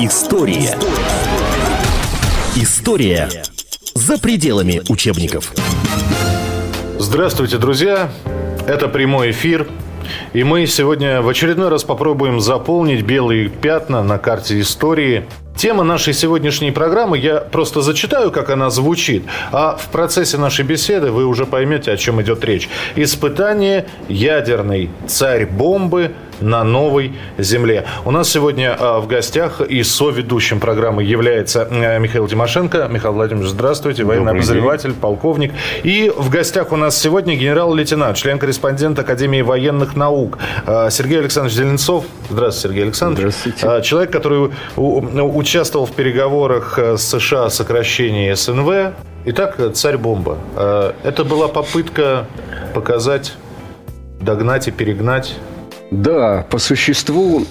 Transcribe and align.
История. 0.00 0.78
История 2.54 3.28
за 3.94 4.16
пределами 4.16 4.80
учебников. 4.88 5.52
Здравствуйте, 7.00 7.58
друзья! 7.58 8.08
Это 8.68 8.86
прямой 8.86 9.32
эфир. 9.32 9.66
И 10.34 10.44
мы 10.44 10.68
сегодня 10.68 11.20
в 11.20 11.28
очередной 11.28 11.68
раз 11.68 11.82
попробуем 11.82 12.40
заполнить 12.40 13.04
белые 13.04 13.48
пятна 13.48 14.04
на 14.04 14.18
карте 14.18 14.60
истории– 14.60 15.26
Тема 15.58 15.82
нашей 15.82 16.14
сегодняшней 16.14 16.70
программы, 16.70 17.18
я 17.18 17.38
просто 17.38 17.82
зачитаю, 17.82 18.30
как 18.30 18.48
она 18.48 18.70
звучит, 18.70 19.24
а 19.50 19.76
в 19.76 19.88
процессе 19.88 20.38
нашей 20.38 20.64
беседы 20.64 21.10
вы 21.10 21.26
уже 21.26 21.46
поймете, 21.46 21.90
о 21.90 21.96
чем 21.96 22.22
идет 22.22 22.44
речь. 22.44 22.68
Испытание 22.94 23.86
ядерной 24.08 24.88
царь-бомбы 25.08 26.12
на 26.40 26.64
новой 26.64 27.12
земле. 27.38 27.84
У 28.04 28.10
нас 28.10 28.28
сегодня 28.28 28.76
а, 28.78 29.00
в 29.00 29.06
гостях 29.06 29.60
и 29.60 29.82
соведущим 29.82 30.60
программы 30.60 31.02
является 31.02 31.68
э, 31.70 31.98
Михаил 31.98 32.28
Тимошенко. 32.28 32.88
Михаил 32.90 33.14
Владимирович, 33.14 33.50
здравствуйте, 33.50 34.04
военный 34.04 34.32
обозреватель, 34.32 34.92
полковник. 34.92 35.52
И 35.82 36.12
в 36.16 36.30
гостях 36.30 36.72
у 36.72 36.76
нас 36.76 36.96
сегодня 36.96 37.36
генерал-лейтенант, 37.36 38.16
член-корреспондент 38.16 38.98
Академии 38.98 39.42
военных 39.42 39.96
наук 39.96 40.38
а, 40.66 40.90
Сергей 40.90 41.20
Александрович 41.20 41.56
Зеленцов. 41.56 42.04
Здравствуйте, 42.30 42.68
Сергей 42.68 42.84
Александрович. 42.84 43.34
Здравствуйте. 43.34 43.88
Человек, 43.88 44.10
который 44.10 44.50
участвовал 44.76 45.86
в 45.86 45.92
переговорах 45.92 46.78
э, 46.78 46.96
с 46.96 47.08
США 47.08 47.46
о 47.46 47.50
сокращении 47.50 48.32
СНВ. 48.32 48.94
Итак, 49.24 49.56
царь-бомба. 49.74 50.38
Э, 50.56 50.92
это 51.02 51.24
была 51.24 51.48
попытка 51.48 52.26
показать, 52.74 53.34
догнать 54.20 54.68
и 54.68 54.70
перегнать 54.70 55.36
да, 55.90 56.46
по 56.50 56.58
существу 56.58 57.46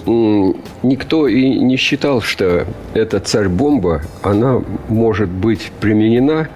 никто 0.83 1.27
и 1.27 1.49
не 1.57 1.75
считал, 1.75 2.21
что 2.21 2.67
эта 2.93 3.19
царь-бомба, 3.19 4.03
она 4.21 4.61
может 4.89 5.29
быть 5.29 5.71
применена, 5.79 6.47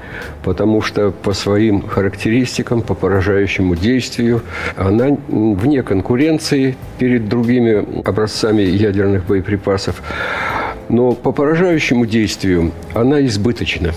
потому 0.43 0.81
что 0.81 1.11
по 1.11 1.33
своим 1.33 1.81
характеристикам, 1.88 2.83
по 2.83 2.93
поражающему 2.93 3.75
действию, 3.75 4.43
она 4.77 5.17
вне 5.27 5.81
конкуренции 5.81 6.77
перед 6.99 7.27
другими 7.27 8.03
образцами 8.07 8.61
ядерных 8.61 9.25
боеприпасов. 9.25 10.03
Но 10.88 11.13
по 11.13 11.31
поражающему 11.31 12.05
действию 12.05 12.73
она 12.93 13.25
избыточна. 13.25 13.93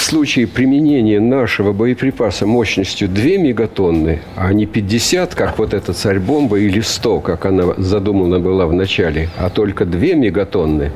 В 0.00 0.02
случае 0.02 0.46
применения 0.46 1.20
нашего 1.20 1.74
боеприпаса 1.74 2.46
мощностью 2.46 3.06
2 3.06 3.22
мегатонны, 3.36 4.20
а 4.34 4.50
не 4.50 4.64
50, 4.64 5.34
как 5.34 5.58
вот 5.58 5.74
эта 5.74 5.92
царь-бомба, 5.92 6.58
или 6.58 6.80
100, 6.80 7.20
как 7.20 7.44
она 7.44 7.74
задумана 7.76 8.40
была 8.40 8.66
в 8.66 8.72
начале, 8.72 9.28
а 9.36 9.50
только 9.50 9.84
2 9.84 10.00
мегатонны, 10.14 10.90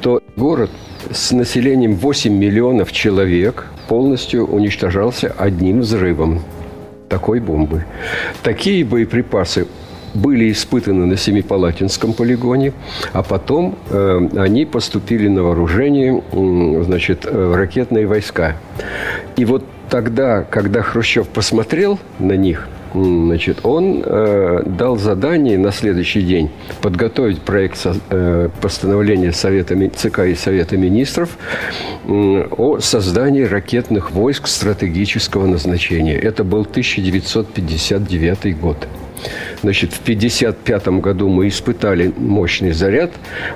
то 0.00 0.22
город 0.34 0.70
с 1.12 1.30
населением 1.32 1.94
8 1.96 2.32
миллионов 2.32 2.90
человек 2.90 3.66
полностью 3.86 4.46
уничтожался 4.46 5.32
одним 5.36 5.80
взрывом 5.80 6.40
такой 7.10 7.40
бомбы. 7.40 7.84
Такие 8.42 8.82
боеприпасы 8.82 9.66
были 10.14 10.50
испытаны 10.50 11.06
на 11.06 11.16
Семипалатинском 11.16 12.12
полигоне, 12.12 12.72
а 13.12 13.22
потом 13.22 13.76
э, 13.90 14.28
они 14.36 14.64
поступили 14.64 15.28
на 15.28 15.42
вооружение 15.42 16.22
э, 16.32 16.82
значит, 16.84 17.24
в 17.24 17.54
ракетные 17.54 18.06
войска. 18.06 18.56
И 19.36 19.44
вот 19.44 19.64
тогда, 19.90 20.42
когда 20.42 20.82
Хрущев 20.82 21.28
посмотрел 21.28 21.98
на 22.18 22.36
них, 22.36 22.68
Значит, 22.94 23.60
он 23.64 24.02
э, 24.04 24.62
дал 24.64 24.96
задание 24.96 25.58
на 25.58 25.72
следующий 25.72 26.22
день 26.22 26.50
подготовить 26.80 27.40
проект 27.42 27.76
со, 27.76 27.94
э, 28.10 28.48
постановления 28.60 29.32
Совета, 29.32 29.76
ЦК 29.90 30.20
и 30.20 30.34
Совета 30.34 30.76
министров 30.76 31.36
э, 32.06 32.46
о 32.50 32.78
создании 32.80 33.42
ракетных 33.42 34.10
войск 34.12 34.46
стратегического 34.46 35.46
назначения. 35.46 36.16
Это 36.16 36.44
был 36.44 36.62
1959 36.62 38.60
год. 38.60 38.88
Значит, 39.62 39.92
в 39.92 40.02
1955 40.02 40.88
году 41.00 41.28
мы 41.28 41.48
испытали 41.48 42.12
мощный 42.16 42.72
заряд, 42.72 43.10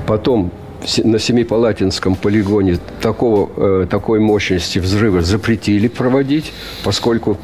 потом 0.06 0.50
на 1.04 1.19
Семипалатинском 1.19 2.15
полигоне 2.15 2.78
такого, 3.00 3.50
э, 3.56 3.87
такой 3.88 4.20
мощности 4.20 4.78
взрыва 4.78 5.22
запретили 5.22 5.88
проводить, 5.88 6.53
поскольку 6.84 7.38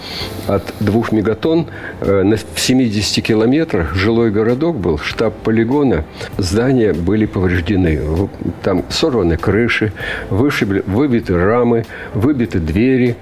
от 0.46 0.74
двух 0.80 1.12
мегатонн 1.12 1.66
э, 2.00 2.22
на, 2.22 2.36
в 2.36 2.60
70 2.60 3.24
километрах 3.24 3.94
жилой 3.94 4.30
городок 4.30 4.76
был, 4.76 4.98
штаб 4.98 5.34
полигона, 5.36 6.04
здания 6.36 6.92
были 6.92 7.26
повреждены. 7.26 8.28
Там 8.62 8.84
сорваны 8.88 9.36
крыши, 9.36 9.92
вышибли, 10.30 10.82
выбиты 10.86 11.36
рамы, 11.36 11.84
выбиты 12.14 12.58
двери. 12.58 13.16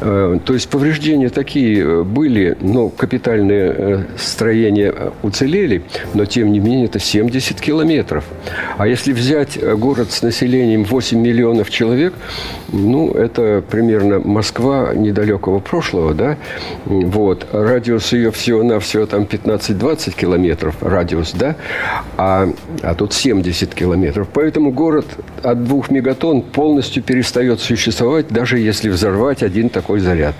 Э, 0.00 0.38
то 0.44 0.54
есть 0.54 0.68
повреждения 0.68 1.28
такие 1.28 2.04
были, 2.04 2.56
но 2.60 2.88
капитальные 2.88 4.06
строения 4.18 5.12
уцелели, 5.22 5.82
но 6.14 6.24
тем 6.24 6.52
не 6.52 6.58
менее 6.58 6.86
это 6.86 6.98
70 6.98 7.60
километров. 7.60 8.24
А 8.76 8.86
если 8.86 9.12
взять 9.12 9.51
взять 9.52 9.62
э, 9.62 9.74
город 9.76 10.10
с 10.10 10.22
населением 10.22 10.84
8 10.84 11.18
миллионов 11.18 11.70
человек, 11.70 12.14
ну, 12.72 13.12
это 13.12 13.62
примерно 13.68 14.20
Москва 14.20 14.94
недалекого 14.94 15.60
прошлого, 15.60 16.14
да, 16.14 16.36
вот, 16.84 17.46
радиус 17.52 18.12
ее 18.12 18.30
всего-навсего 18.30 19.06
там 19.06 19.22
15-20 19.22 20.14
километров, 20.16 20.76
радиус, 20.80 21.32
да, 21.32 21.56
а, 22.16 22.48
а 22.82 22.94
тут 22.94 23.12
70 23.12 23.74
километров. 23.74 24.28
Поэтому 24.32 24.70
город 24.70 25.06
от 25.42 25.64
двух 25.64 25.90
мегатонн 25.90 26.42
полностью 26.42 27.02
перестает 27.02 27.60
существовать, 27.60 28.28
даже 28.28 28.58
если 28.58 28.88
взорвать 28.88 29.42
один 29.42 29.68
такой 29.68 30.00
заряд. 30.00 30.34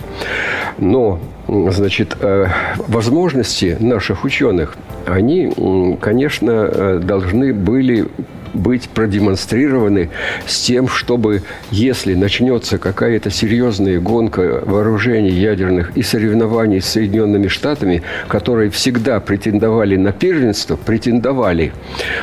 Но 0.79 1.21
значит, 1.49 2.17
э, 2.21 2.47
возможности 2.89 3.77
наших 3.81 4.25
ученых, 4.25 4.77
они, 5.07 5.97
конечно, 6.01 6.51
э, 6.51 7.01
должны 7.03 7.53
были 7.53 8.09
быть 8.55 8.89
продемонстрированы 8.89 10.11
с 10.47 10.61
тем, 10.63 10.89
чтобы, 10.89 11.43
если 11.71 12.15
начнется 12.15 12.79
какая-то 12.79 13.31
серьезная 13.31 14.01
гонка 14.01 14.63
вооружений 14.65 15.31
ядерных 15.31 15.97
и 15.97 16.03
соревнований 16.03 16.81
с 16.81 16.87
Соединенными 16.87 17.49
Штатами, 17.49 18.03
которые 18.29 18.71
всегда 18.71 19.21
претендовали 19.21 19.97
на 19.97 20.13
первенство, 20.13 20.77
претендовали 20.77 21.73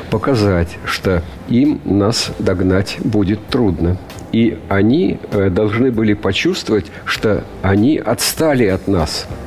показать, 0.09 0.77
что 0.85 1.23
им 1.49 1.81
нас 1.85 2.31
догнать 2.39 2.97
будет 3.03 3.45
трудно. 3.47 3.97
И 4.31 4.59
они 4.69 5.17
э, 5.31 5.49
должны 5.49 5.91
были 5.91 6.13
почувствовать, 6.13 6.85
что 7.05 7.43
они 7.63 7.97
отстали 7.97 8.65
от 8.65 8.87
нас– 8.87 9.27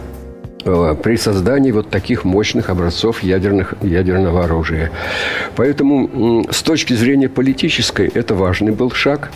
при 0.65 1.17
создании 1.17 1.73
вот 1.73 1.91
таких 1.91 2.25
мощных 2.25 2.71
образцов 2.71 3.23
ядерных, 3.23 3.75
ядерного 3.83 4.45
оружия. 4.45 4.91
Поэтому 5.57 6.47
с 6.51 6.63
точки 6.63 6.95
зрения 6.95 7.29
политической 7.29 8.09
это 8.09 8.35
важный 8.35 8.73
был 8.73 8.91
шаг. 8.91 9.31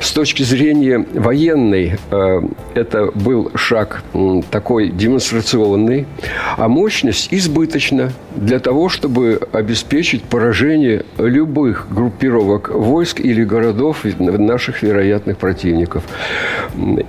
С 0.00 0.12
точки 0.12 0.42
зрения 0.42 1.04
военной 1.14 1.98
э, 2.10 2.40
это 2.74 3.10
был 3.14 3.50
шаг 3.54 4.02
такой 4.50 4.90
демонстрационный. 4.90 6.06
А 6.56 6.68
мощность 6.68 7.28
избыточна 7.30 8.12
для 8.36 8.58
того, 8.58 8.88
чтобы 8.88 9.40
обеспечить 9.52 10.22
поражение 10.22 11.04
любых 11.18 11.86
группировок 11.90 12.70
войск 12.70 13.20
или 13.20 13.44
городов 13.44 14.04
наших 14.18 14.82
вероятных 14.82 15.38
противников. 15.38 16.04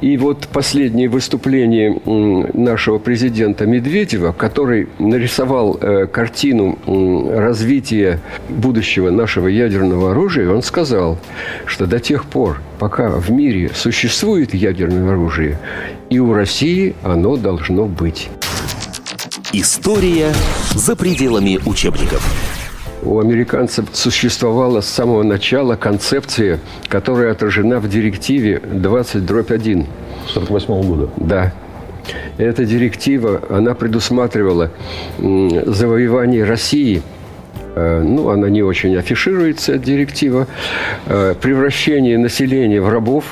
И 0.02 0.18
вот 0.18 0.48
последнее 0.52 1.10
выступление 1.10 2.00
нашего 2.54 2.98
президента 2.98 3.63
президента 3.64 3.66
Медведева, 3.66 4.32
который 4.32 4.88
нарисовал 5.00 5.78
э, 5.80 6.08
картину 6.08 6.78
развития 7.36 8.20
будущего 8.50 9.10
нашего 9.10 9.48
ядерного 9.48 10.12
оружия, 10.12 10.50
он 10.50 10.62
сказал, 10.62 11.18
что 11.66 11.86
до 11.86 12.00
тех 12.00 12.26
пор, 12.26 12.62
пока 12.80 13.10
в 13.10 13.32
мире 13.32 13.72
существует 13.74 14.54
ядерное 14.54 15.12
оружие, 15.12 15.58
и 16.10 16.20
у 16.20 16.34
России 16.34 16.96
оно 17.04 17.38
должно 17.38 17.86
быть. 17.86 18.30
История 19.54 20.34
за 20.76 20.96
пределами 20.96 21.60
учебников. 21.66 22.24
У 23.04 23.20
американцев 23.20 23.86
существовала 23.92 24.82
с 24.82 24.88
самого 24.88 25.24
начала 25.24 25.76
концепция, 25.76 26.60
которая 26.88 27.34
отражена 27.34 27.80
в 27.80 27.90
директиве 27.90 28.62
20 28.64 29.26
дробь 29.26 29.52
1. 29.52 29.86
48 30.34 30.88
года. 30.88 31.10
Да. 31.18 31.54
Эта 32.38 32.66
директива, 32.66 33.42
она 33.50 33.74
предусматривала 33.74 34.72
завоевание 35.20 36.44
России 36.44 37.02
э, 37.76 38.02
ну, 38.04 38.30
она 38.30 38.50
не 38.50 38.62
очень 38.62 38.96
афишируется, 38.96 39.78
директива, 39.78 40.48
э, 41.06 41.36
превращение 41.40 42.18
населения 42.18 42.82
в 42.82 42.90
рабов, 42.90 43.26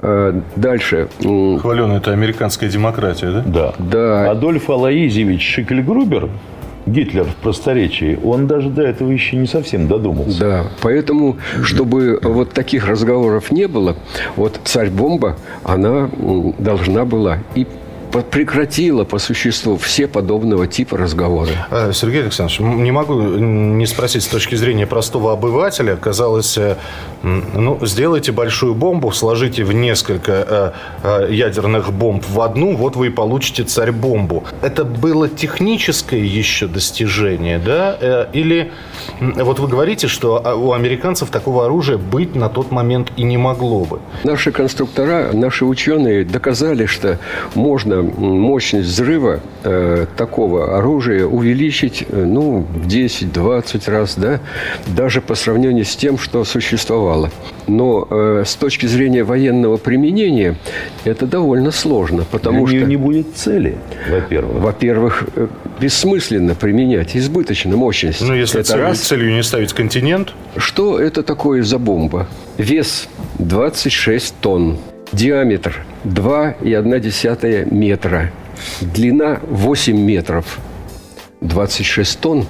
э, 0.00 0.40
Дальше. 0.56 1.08
Хваленая 1.20 1.98
это 1.98 2.12
американская 2.12 2.68
демократия, 2.68 3.30
да? 3.30 3.42
Да. 3.46 3.74
да. 3.78 4.30
Адольф 4.30 4.68
Алаизевич 4.68 5.42
Шикельгрубер 5.54 6.28
Гитлер 6.86 7.24
в 7.24 7.36
просторечии, 7.36 8.18
он 8.24 8.46
даже 8.46 8.68
до 8.68 8.82
этого 8.82 9.10
еще 9.10 9.36
не 9.36 9.46
совсем 9.46 9.86
додумался. 9.86 10.40
Да, 10.40 10.66
поэтому, 10.80 11.36
чтобы 11.62 12.18
вот 12.22 12.52
таких 12.52 12.86
разговоров 12.86 13.52
не 13.52 13.68
было, 13.68 13.96
вот 14.36 14.58
царь-бомба, 14.64 15.36
она 15.64 16.10
должна 16.58 17.04
была 17.04 17.38
и 17.54 17.66
прекратила 18.20 19.04
по 19.04 19.18
существу 19.18 19.76
все 19.76 20.06
подобного 20.06 20.66
типа 20.66 20.98
разговоры. 20.98 21.52
А, 21.70 21.92
Сергей 21.92 22.22
Александрович, 22.22 22.60
не 22.60 22.90
могу 22.92 23.14
не 23.14 23.86
спросить 23.86 24.22
с 24.24 24.26
точки 24.26 24.54
зрения 24.54 24.86
простого 24.86 25.32
обывателя. 25.32 25.96
Казалось, 25.96 26.58
э, 26.58 26.76
ну, 27.22 27.78
сделайте 27.82 28.32
большую 28.32 28.74
бомбу, 28.74 29.12
сложите 29.12 29.64
в 29.64 29.72
несколько 29.72 30.74
э, 31.02 31.26
э, 31.28 31.32
ядерных 31.32 31.92
бомб 31.92 32.24
в 32.28 32.40
одну, 32.40 32.76
вот 32.76 32.96
вы 32.96 33.06
и 33.06 33.10
получите 33.10 33.64
царь-бомбу. 33.64 34.44
Это 34.60 34.84
было 34.84 35.28
техническое 35.28 36.20
еще 36.20 36.66
достижение, 36.66 37.58
да? 37.58 38.28
Или 38.32 38.72
вот 39.20 39.58
вы 39.58 39.68
говорите, 39.68 40.08
что 40.08 40.40
а, 40.44 40.54
у 40.54 40.72
американцев 40.72 41.30
такого 41.30 41.64
оружия 41.64 41.98
быть 41.98 42.34
на 42.34 42.48
тот 42.48 42.70
момент 42.70 43.12
и 43.16 43.22
не 43.22 43.36
могло 43.36 43.84
бы? 43.84 44.00
Наши 44.24 44.52
конструктора, 44.52 45.30
наши 45.32 45.64
ученые 45.64 46.24
доказали, 46.24 46.86
что 46.86 47.18
можно 47.54 48.01
мощность 48.02 48.88
взрыва 48.88 49.40
э, 49.64 50.06
такого 50.16 50.78
оружия 50.78 51.24
увеличить 51.26 52.04
э, 52.08 52.24
ну, 52.24 52.60
в 52.60 52.86
10-20 52.86 53.90
раз, 53.90 54.14
да, 54.16 54.40
даже 54.86 55.20
по 55.20 55.34
сравнению 55.34 55.84
с 55.84 55.96
тем, 55.96 56.18
что 56.18 56.44
существовало. 56.44 57.30
Но 57.66 58.06
э, 58.10 58.44
с 58.46 58.54
точки 58.54 58.86
зрения 58.86 59.24
военного 59.24 59.76
применения 59.76 60.56
это 61.04 61.26
довольно 61.26 61.70
сложно, 61.70 62.24
потому 62.30 62.66
Для 62.66 62.80
что... 62.80 62.88
не 62.88 62.96
будет 62.96 63.34
цели, 63.34 63.76
во-первых. 64.10 64.62
Во-первых, 64.62 65.24
э, 65.36 65.48
бессмысленно 65.80 66.54
применять 66.54 67.16
избыточно 67.16 67.76
мощность. 67.76 68.20
Ну, 68.20 68.34
если 68.34 68.60
это 68.60 68.70
целью, 68.70 68.84
раз. 68.84 69.00
целью 69.00 69.32
не 69.32 69.42
ставить 69.42 69.72
континент. 69.72 70.32
Что 70.56 70.98
это 70.98 71.22
такое 71.22 71.62
за 71.62 71.78
бомба? 71.78 72.26
Вес 72.58 73.08
26 73.38 74.34
тонн. 74.40 74.78
Диаметр 75.12 75.84
2,1 76.04 77.74
метра. 77.74 78.30
Длина 78.80 79.40
8 79.46 79.94
метров. 79.94 80.58
26 81.42 82.20
тонн 82.20 82.46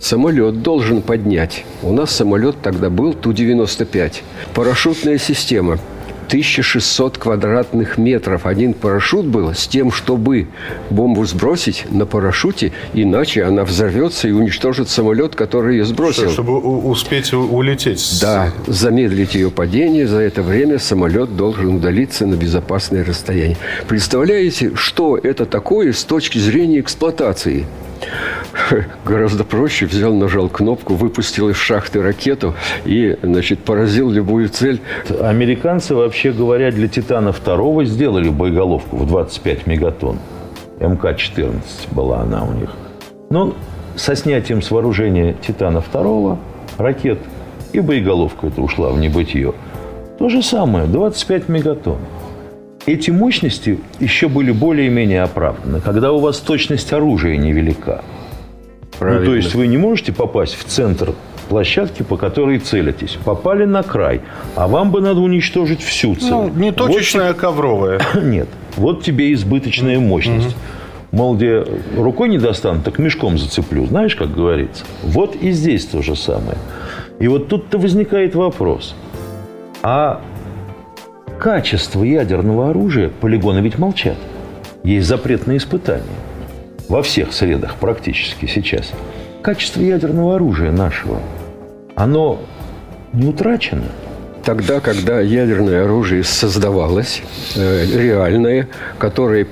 самолет 0.00 0.62
должен 0.62 1.02
поднять. 1.02 1.64
У 1.82 1.92
нас 1.92 2.12
самолет 2.12 2.56
тогда 2.62 2.88
был 2.88 3.12
Ту-95. 3.12 4.22
Парашютная 4.54 5.18
система– 5.18 5.78
1600 6.26 7.18
квадратных 7.18 7.98
метров. 7.98 8.46
Один 8.46 8.74
парашют 8.74 9.26
был 9.26 9.54
с 9.54 9.66
тем, 9.66 9.92
чтобы 9.92 10.48
бомбу 10.90 11.24
сбросить 11.24 11.86
на 11.90 12.06
парашюте, 12.06 12.72
иначе 12.94 13.44
она 13.44 13.64
взорвется 13.64 14.28
и 14.28 14.32
уничтожит 14.32 14.88
самолет, 14.88 15.34
который 15.34 15.76
ее 15.76 15.84
сбросил. 15.84 16.30
Чтобы 16.30 16.58
успеть 16.58 17.32
улететь. 17.32 18.18
Да, 18.20 18.52
замедлить 18.66 19.34
ее 19.34 19.50
падение. 19.50 20.06
За 20.06 20.18
это 20.18 20.42
время 20.42 20.78
самолет 20.78 21.36
должен 21.36 21.76
удалиться 21.76 22.26
на 22.26 22.34
безопасное 22.34 23.04
расстояние. 23.04 23.56
Представляете, 23.88 24.72
что 24.74 25.16
это 25.16 25.46
такое 25.46 25.92
с 25.92 26.04
точки 26.04 26.38
зрения 26.38 26.80
эксплуатации? 26.80 27.66
Гораздо 29.04 29.44
проще. 29.44 29.86
Взял, 29.86 30.14
нажал 30.14 30.48
кнопку, 30.48 30.94
выпустил 30.94 31.48
из 31.48 31.56
шахты 31.56 32.02
ракету 32.02 32.54
и, 32.84 33.16
значит, 33.22 33.60
поразил 33.60 34.10
любую 34.10 34.48
цель. 34.48 34.80
Американцы, 35.20 35.94
вообще 35.94 36.32
говоря, 36.32 36.70
для 36.70 36.88
«Титана-2» 36.88 37.84
сделали 37.84 38.28
боеголовку 38.28 38.96
в 38.96 39.06
25 39.06 39.66
мегатонн. 39.66 40.18
МК-14 40.80 41.60
была 41.92 42.20
она 42.20 42.44
у 42.44 42.52
них. 42.52 42.70
Но 43.30 43.54
со 43.96 44.14
снятием 44.14 44.62
с 44.62 44.70
вооружения 44.70 45.34
«Титана-2» 45.46 46.38
ракет 46.78 47.18
и 47.72 47.80
боеголовка 47.80 48.48
это 48.48 48.60
ушла 48.60 48.90
в 48.90 48.98
небытие. 48.98 49.54
То 50.18 50.28
же 50.28 50.42
самое, 50.42 50.86
25 50.86 51.48
мегатонн. 51.48 51.98
Эти 52.86 53.10
мощности 53.10 53.78
еще 53.98 54.28
были 54.28 54.52
более-менее 54.52 55.22
оправданы, 55.22 55.80
когда 55.80 56.12
у 56.12 56.20
вас 56.20 56.38
точность 56.38 56.92
оружия 56.92 57.36
невелика. 57.36 58.04
Правильно. 58.98 59.20
Ну, 59.20 59.26
то 59.26 59.34
есть 59.34 59.54
вы 59.54 59.66
не 59.66 59.76
можете 59.76 60.12
попасть 60.12 60.54
в 60.54 60.64
центр 60.64 61.12
площадки, 61.48 62.02
по 62.02 62.16
которой 62.16 62.60
целитесь. 62.60 63.18
Попали 63.24 63.64
на 63.64 63.82
край, 63.82 64.20
а 64.54 64.68
вам 64.68 64.92
бы 64.92 65.00
надо 65.00 65.20
уничтожить 65.20 65.82
всю 65.82 66.14
цель. 66.14 66.30
Ну, 66.30 66.48
не 66.48 66.72
точечная, 66.72 67.28
вот, 67.28 67.36
а 67.36 67.40
ковровая. 67.40 68.00
Нет. 68.22 68.48
Вот 68.76 69.02
тебе 69.02 69.32
избыточная 69.32 69.98
мощность. 69.98 70.48
Угу. 70.48 71.16
Мол, 71.16 71.36
где 71.36 71.64
рукой 71.96 72.28
не 72.28 72.38
достану, 72.38 72.82
так 72.82 72.98
мешком 72.98 73.38
зацеплю. 73.38 73.86
Знаешь, 73.86 74.14
как 74.14 74.32
говорится? 74.32 74.84
Вот 75.02 75.34
и 75.34 75.50
здесь 75.50 75.86
то 75.86 76.02
же 76.02 76.14
самое. 76.14 76.58
И 77.18 77.26
вот 77.26 77.48
тут-то 77.48 77.78
возникает 77.78 78.34
вопрос. 78.34 78.94
А 79.82 80.20
качество 81.38 82.02
ядерного 82.02 82.70
оружия 82.70 83.08
полигоны 83.08 83.60
ведь 83.60 83.78
молчат. 83.78 84.16
Есть 84.82 85.06
запрет 85.06 85.46
на 85.46 85.56
испытания. 85.56 86.04
Во 86.88 87.02
всех 87.02 87.32
средах 87.32 87.76
практически 87.76 88.46
сейчас. 88.46 88.92
Качество 89.42 89.80
ядерного 89.80 90.36
оружия 90.36 90.72
нашего, 90.72 91.20
оно 91.94 92.40
не 93.12 93.26
утрачено. 93.26 93.86
Тогда, 94.44 94.80
когда 94.80 95.20
ядерное 95.20 95.84
оружие 95.84 96.22
создавалось, 96.22 97.22
э, 97.56 97.84
реальное, 97.94 98.68
которое 98.98 99.48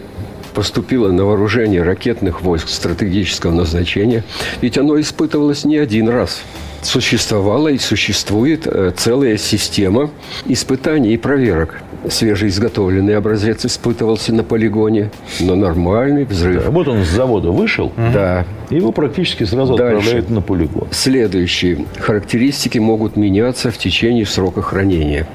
поступило 0.54 1.10
на 1.10 1.24
вооружение 1.24 1.82
ракетных 1.82 2.42
войск 2.42 2.68
стратегического 2.68 3.50
назначения, 3.50 4.22
ведь 4.60 4.78
оно 4.78 5.00
испытывалось 5.00 5.64
не 5.64 5.78
один 5.78 6.08
раз– 6.08 6.42
существовала 6.84 7.68
и 7.68 7.78
существует 7.78 8.66
э, 8.66 8.92
целая 8.96 9.36
система 9.36 10.10
испытаний 10.46 11.14
и 11.14 11.16
проверок. 11.16 11.80
Свежеизготовленный 12.08 13.16
образец 13.16 13.64
испытывался 13.64 14.34
на 14.34 14.44
полигоне, 14.44 15.10
но 15.40 15.54
нормальный 15.54 16.24
взрыв. 16.24 16.64
Да, 16.64 16.70
вот 16.70 16.86
он 16.88 17.02
с 17.02 17.08
завода 17.08 17.50
вышел, 17.50 17.92
да. 17.96 18.44
его 18.68 18.92
практически 18.92 19.44
сразу 19.44 19.74
Дальше. 19.74 19.96
отправляют 19.96 20.30
на 20.30 20.42
полигон. 20.42 20.88
Следующие 20.90 21.86
характеристики 21.98 22.78
могут 22.78 23.16
меняться 23.16 23.70
в 23.70 23.78
течение 23.78 24.26
срока 24.26 24.60
хранения. 24.60 25.26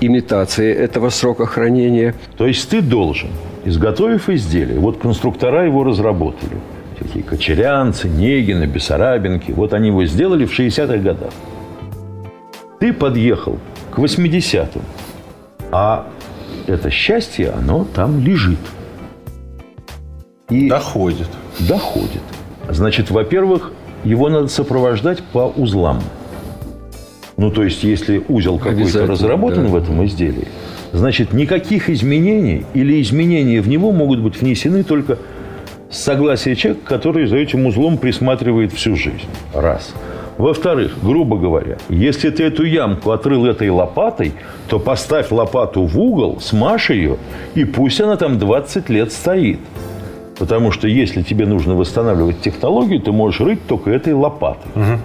Имитация 0.00 0.74
этого 0.74 1.10
срока 1.10 1.46
хранения. 1.46 2.14
То 2.36 2.46
есть 2.46 2.68
ты 2.68 2.80
должен, 2.80 3.28
изготовив 3.64 4.28
изделие, 4.28 4.80
вот 4.80 4.98
конструктора 4.98 5.64
его 5.66 5.84
разработали– 5.84 6.56
такие 6.98 7.24
кочерянцы, 7.24 8.08
Негины, 8.08 8.64
Бессарабинки. 8.64 9.52
Вот 9.52 9.72
они 9.72 9.88
его 9.88 10.04
сделали 10.04 10.44
в 10.44 10.58
60-х 10.58 10.98
годах. 10.98 11.32
Ты 12.80 12.92
подъехал 12.92 13.58
к 13.90 13.98
80-м, 13.98 14.82
а 15.70 16.06
это 16.66 16.90
счастье, 16.90 17.50
оно 17.50 17.86
там 17.94 18.20
лежит. 18.20 18.58
И 20.50 20.68
доходит. 20.68 21.28
Доходит. 21.60 22.22
Значит, 22.68 23.10
во-первых, 23.10 23.72
его 24.04 24.28
надо 24.28 24.48
сопровождать 24.48 25.22
по 25.32 25.52
узлам. 25.56 26.00
Ну, 27.36 27.50
то 27.50 27.62
есть, 27.62 27.84
если 27.84 28.22
узел 28.28 28.58
какой-то 28.58 29.06
разработан 29.06 29.64
да. 29.64 29.70
в 29.70 29.76
этом 29.76 30.04
изделии, 30.06 30.48
значит, 30.92 31.32
никаких 31.32 31.88
изменений 31.88 32.64
или 32.74 33.00
изменения 33.00 33.60
в 33.60 33.68
него 33.68 33.92
могут 33.92 34.20
быть 34.20 34.40
внесены 34.40 34.82
только 34.82 35.18
согласие 35.90 36.56
человека, 36.56 36.86
который 36.86 37.26
за 37.26 37.36
этим 37.36 37.66
узлом 37.66 37.98
присматривает 37.98 38.72
всю 38.72 38.96
жизнь. 38.96 39.28
Раз. 39.54 39.94
Во-вторых, 40.36 40.92
грубо 41.02 41.36
говоря, 41.36 41.78
если 41.88 42.30
ты 42.30 42.44
эту 42.44 42.64
ямку 42.64 43.10
отрыл 43.10 43.46
этой 43.46 43.70
лопатой, 43.70 44.34
то 44.68 44.78
поставь 44.78 45.32
лопату 45.32 45.82
в 45.82 45.98
угол, 45.98 46.40
смажь 46.40 46.90
ее, 46.90 47.16
и 47.56 47.64
пусть 47.64 48.00
она 48.00 48.16
там 48.16 48.38
20 48.38 48.88
лет 48.88 49.12
стоит. 49.12 49.58
Потому 50.38 50.70
что 50.70 50.86
если 50.86 51.22
тебе 51.22 51.44
нужно 51.46 51.74
восстанавливать 51.74 52.40
технологию, 52.40 53.00
ты 53.00 53.10
можешь 53.10 53.40
рыть 53.40 53.66
только 53.66 53.90
этой 53.90 54.12
лопатой. 54.12 54.70
Угу. 54.76 55.00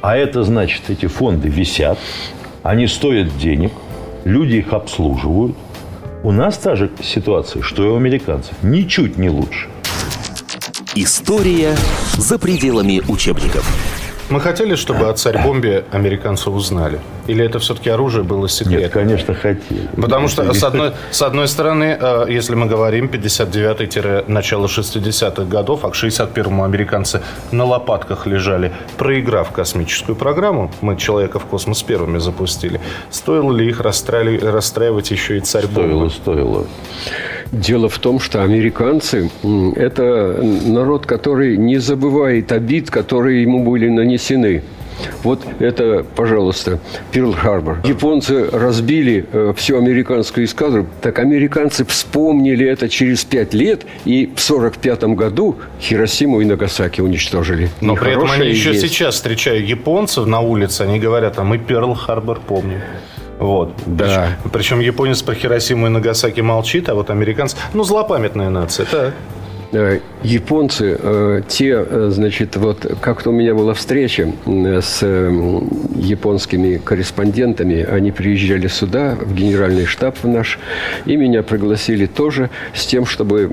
А 0.00 0.16
это 0.16 0.42
значит, 0.42 0.82
эти 0.88 1.06
фонды 1.06 1.48
висят, 1.48 1.98
они 2.64 2.88
стоят 2.88 3.38
денег, 3.38 3.70
люди 4.24 4.56
их 4.56 4.72
обслуживают. 4.72 5.54
У 6.24 6.32
нас 6.32 6.58
та 6.58 6.74
же 6.74 6.90
ситуация, 7.00 7.62
что 7.62 7.84
и 7.84 7.86
у 7.86 7.96
американцев. 7.96 8.54
Ничуть 8.62 9.18
не 9.18 9.30
лучше. 9.30 9.68
История 10.96 11.74
за 12.16 12.38
пределами 12.38 13.02
учебников. 13.08 13.66
Мы 14.30 14.40
хотели, 14.40 14.76
чтобы 14.76 15.08
о 15.08 15.12
царь-бомбе 15.12 15.84
американцы 15.90 16.50
узнали? 16.50 17.00
Или 17.26 17.44
это 17.44 17.58
все-таки 17.58 17.90
оружие 17.90 18.22
было 18.22 18.48
секретным? 18.48 18.80
Нет, 18.80 18.92
конечно, 18.92 19.34
хотели. 19.34 19.88
Потому 19.96 20.28
что, 20.28 20.52
с 20.54 20.62
одной, 20.62 20.92
с 21.10 21.20
одной 21.22 21.48
стороны, 21.48 21.98
э, 22.00 22.26
если 22.28 22.54
мы 22.54 22.66
говорим 22.66 23.06
59-начало 23.06 24.66
60-х 24.66 25.44
годов, 25.44 25.84
а 25.84 25.90
к 25.90 25.94
61-му 25.94 26.62
американцы 26.62 27.22
на 27.50 27.64
лопатках 27.64 28.26
лежали, 28.26 28.72
проиграв 28.96 29.50
космическую 29.50 30.14
программу, 30.14 30.70
мы 30.80 30.96
человека 30.96 31.40
в 31.40 31.44
космос 31.44 31.82
первыми 31.82 32.18
запустили, 32.18 32.80
стоило 33.10 33.52
ли 33.52 33.68
их 33.68 33.80
расстраивать 33.80 35.10
еще 35.10 35.38
и 35.38 35.40
царь-бомбу? 35.40 36.08
Стоило, 36.08 36.08
стоило. 36.08 36.66
Дело 37.54 37.88
в 37.88 37.98
том, 37.98 38.18
что 38.18 38.42
американцы– 38.42 39.30
это 39.76 40.42
народ, 40.66 41.06
который 41.06 41.56
не 41.56 41.78
забывает 41.78 42.50
обид, 42.50 42.90
которые 42.90 43.42
ему 43.42 43.64
были 43.64 43.88
нанесены. 43.88 44.62
Вот 45.22 45.42
это, 45.58 46.04
пожалуйста, 46.14 46.78
Перл-Харбор. 47.12 47.78
Японцы 47.84 48.48
разбили 48.50 49.26
э, 49.32 49.52
всю 49.56 49.76
американскую 49.78 50.46
эскадру. 50.46 50.86
Так 51.00 51.18
американцы 51.18 51.84
вспомнили 51.84 52.66
это 52.66 52.88
через 52.88 53.24
пять 53.24 53.54
лет 53.54 53.82
и 54.04 54.32
в 54.34 54.40
сорок 54.40 54.76
пятом 54.76 55.14
году 55.14 55.56
Хиросиму 55.80 56.40
и 56.40 56.44
Нагасаки 56.44 57.00
уничтожили. 57.00 57.70
Но 57.80 57.94
при 57.96 58.12
этом 58.12 58.30
они 58.30 58.48
еще 58.48 58.70
есть. 58.70 58.82
сейчас 58.82 59.16
встречают 59.16 59.66
японцев 59.66 60.26
на 60.26 60.40
улице, 60.40 60.82
они 60.82 60.98
говорят, 60.98 61.38
а 61.38 61.44
мы 61.44 61.58
Перл-Харбор 61.58 62.40
помним. 62.46 62.80
Вот. 63.44 63.74
Да. 63.84 64.04
Причем, 64.04 64.50
причем 64.52 64.80
японец 64.80 65.20
про 65.20 65.34
Хиросиму 65.34 65.86
и 65.86 65.90
Нагасаки 65.90 66.40
молчит, 66.40 66.88
а 66.88 66.94
вот 66.94 67.10
американцы... 67.10 67.58
Ну, 67.74 67.84
злопамятная 67.84 68.48
нация, 68.48 68.86
так. 68.86 69.12
Э, 69.74 69.98
японцы, 70.22 70.96
э, 70.98 71.42
те, 71.46 71.84
э, 71.86 72.10
значит, 72.10 72.56
вот 72.56 72.86
как-то 73.02 73.30
у 73.30 73.32
меня 73.32 73.54
была 73.54 73.74
встреча 73.74 74.32
с 74.46 75.02
японскими 75.94 76.76
корреспондентами, 76.76 77.82
они 77.82 78.12
приезжали 78.12 78.68
сюда, 78.68 79.16
в 79.20 79.34
генеральный 79.34 79.84
штаб 79.84 80.16
наш, 80.22 80.58
и 81.04 81.16
меня 81.16 81.42
пригласили 81.42 82.06
тоже 82.06 82.48
с 82.72 82.86
тем, 82.86 83.04
чтобы 83.04 83.50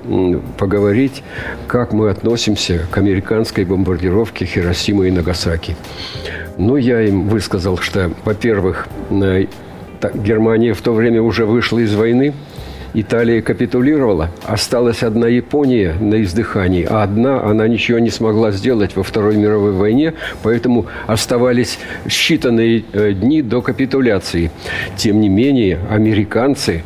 поговорить, 0.58 1.24
как 1.68 1.92
мы 1.92 2.10
относимся 2.10 2.88
к 2.90 2.98
американской 2.98 3.66
бомбардировке 3.66 4.46
Хиросимы 4.46 5.10
и 5.10 5.12
Нагасаки. 5.12 5.76
Ну, 6.58 6.78
я 6.78 7.02
им 7.02 7.28
высказал, 7.28 7.78
что, 7.78 8.12
во-первых, 8.24 8.88
Германия 10.14 10.74
в 10.74 10.82
то 10.82 10.94
время 10.94 11.22
уже 11.22 11.46
вышла 11.46 11.80
из 11.80 11.94
войны, 11.94 12.34
Италия 12.94 13.42
капитулировала. 13.42 14.30
Осталась 14.46 15.02
одна 15.02 15.28
Япония 15.28 15.96
на 16.00 16.22
издыхании, 16.24 16.86
а 16.90 17.04
одна 17.04 17.42
она 17.42 17.68
ничего 17.68 18.00
не 18.00 18.10
смогла 18.10 18.52
сделать 18.52 18.96
во 18.96 19.04
Второй 19.04 19.38
мировой 19.38 19.72
войне, 19.72 20.14
поэтому 20.44 20.88
оставались 21.08 21.80
считанные 22.06 22.84
э, 22.92 23.14
дни 23.14 23.42
до 23.42 23.62
капитуляции. 23.62 24.52
Тем 24.98 25.22
не 25.22 25.30
менее, 25.30 25.80
американцы, 25.90 26.84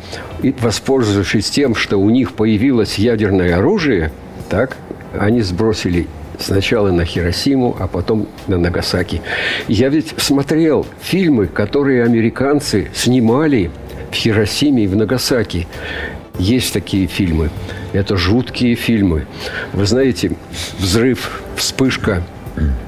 воспользовавшись 0.60 1.50
тем, 1.50 1.74
что 1.74 1.96
у 1.96 2.08
них 2.10 2.34
появилось 2.34 2.98
ядерное 2.98 3.56
оружие, 3.56 4.12
так, 4.48 4.76
они 5.18 5.40
сбросили 5.42 6.06
Сначала 6.38 6.90
на 6.90 7.04
Хиросиму, 7.04 7.76
а 7.78 7.86
потом 7.86 8.26
на 8.46 8.58
Нагасаки. 8.58 9.22
Я 9.68 9.88
ведь 9.88 10.14
смотрел 10.18 10.86
фильмы, 11.00 11.46
которые 11.46 12.04
американцы 12.04 12.88
снимали 12.94 13.70
в 14.10 14.14
Хиросиме 14.14 14.84
и 14.84 14.86
в 14.86 14.96
Нагасаки. 14.96 15.66
Есть 16.38 16.74
такие 16.74 17.06
фильмы. 17.06 17.50
Это 17.92 18.16
жуткие 18.16 18.74
фильмы. 18.74 19.26
Вы 19.72 19.86
знаете, 19.86 20.32
взрыв, 20.78 21.42
вспышка, 21.56 22.22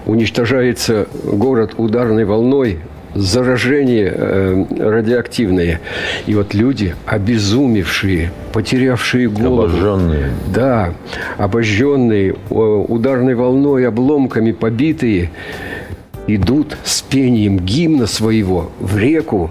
уничтожается 0.06 1.08
город 1.24 1.74
ударной 1.76 2.24
волной, 2.24 2.80
заражение 3.14 4.12
э, 4.14 4.64
радиоактивное. 4.78 5.80
И 6.26 6.34
вот 6.34 6.54
люди, 6.54 6.94
обезумевшие, 7.06 8.32
потерявшие 8.52 9.28
голову. 9.28 9.62
Обожженные. 9.62 10.30
Да, 10.52 10.94
обожженные, 11.36 12.34
ударной 12.50 13.34
волной, 13.34 13.86
обломками 13.86 14.52
побитые, 14.52 15.30
идут 16.26 16.76
с 16.84 17.02
пением 17.02 17.58
гимна 17.58 18.06
своего 18.06 18.70
в 18.78 18.96
реку, 18.98 19.50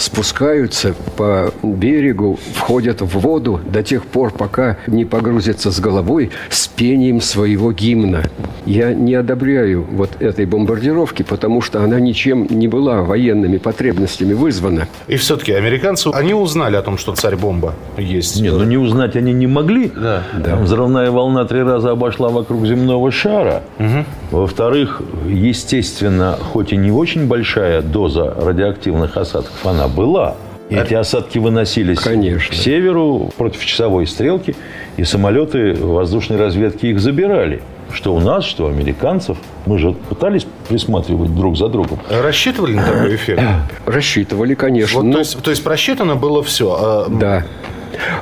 спускаются 0.00 0.94
по 1.16 1.52
берегу, 1.62 2.38
входят 2.54 3.02
в 3.02 3.18
воду 3.18 3.60
до 3.64 3.82
тех 3.82 4.04
пор, 4.06 4.32
пока 4.32 4.78
не 4.86 5.04
погрузятся 5.04 5.70
с 5.70 5.78
головой 5.78 6.30
с 6.48 6.66
пением 6.68 7.20
своего 7.20 7.72
гимна. 7.72 8.22
Я 8.64 8.94
не 8.94 9.14
одобряю 9.14 9.86
вот 9.90 10.10
этой 10.20 10.46
бомбардировки, 10.46 11.22
потому 11.22 11.60
что 11.60 11.82
она 11.84 12.00
ничем 12.00 12.46
не 12.48 12.66
была 12.66 13.02
военными 13.02 13.58
потребностями 13.58 14.32
вызвана. 14.32 14.88
И 15.06 15.16
все-таки 15.16 15.52
американцы, 15.52 16.08
они 16.12 16.32
узнали 16.32 16.76
о 16.76 16.82
том, 16.82 16.96
что 16.96 17.14
царь-бомба 17.14 17.74
есть. 17.98 18.40
Нет, 18.40 18.54
ну 18.54 18.64
не 18.64 18.78
узнать 18.78 19.16
они 19.16 19.32
не 19.32 19.46
могли. 19.46 19.92
Да. 19.94 20.22
да. 20.34 20.56
взрывная 20.56 21.10
волна 21.10 21.44
три 21.44 21.62
раза 21.62 21.90
обошла 21.90 22.30
вокруг 22.30 22.66
земного 22.66 23.10
шара. 23.10 23.62
Угу. 23.78 24.04
Во-вторых, 24.30 25.02
естественно, 25.26 26.38
хоть 26.52 26.72
и 26.72 26.76
не 26.76 26.90
очень 26.90 27.26
большая 27.26 27.82
доза 27.82 28.34
радиоактивных 28.40 29.16
осадков, 29.16 29.66
она 29.66 29.88
была. 29.90 30.36
И 30.70 30.76
эти 30.76 30.94
осадки 30.94 31.38
выносились 31.38 31.98
Конечно. 31.98 32.52
к 32.52 32.54
северу 32.54 33.30
против 33.36 33.64
часовой 33.64 34.06
стрелки, 34.06 34.54
и 34.96 35.02
самолеты 35.02 35.74
воздушной 35.74 36.38
разведки 36.38 36.86
их 36.86 37.00
забирали. 37.00 37.60
Что 37.92 38.14
у 38.14 38.20
нас, 38.20 38.44
что 38.44 38.66
у 38.66 38.68
американцев. 38.68 39.36
Мы 39.66 39.78
же 39.78 39.92
пытались 39.92 40.46
присматривать 40.68 41.34
друг 41.34 41.56
за 41.56 41.68
другом. 41.68 41.98
Рассчитывали 42.08 42.74
на 42.74 42.84
такой 42.84 43.16
эффект? 43.16 43.42
Рассчитывали, 43.84 44.54
конечно. 44.54 44.98
Вот, 44.98 45.06
но... 45.06 45.12
то, 45.14 45.18
есть, 45.18 45.42
то 45.42 45.50
есть 45.50 45.64
просчитано 45.64 46.14
было 46.14 46.42
все? 46.44 46.76
А... 46.80 47.06
Да. 47.08 47.44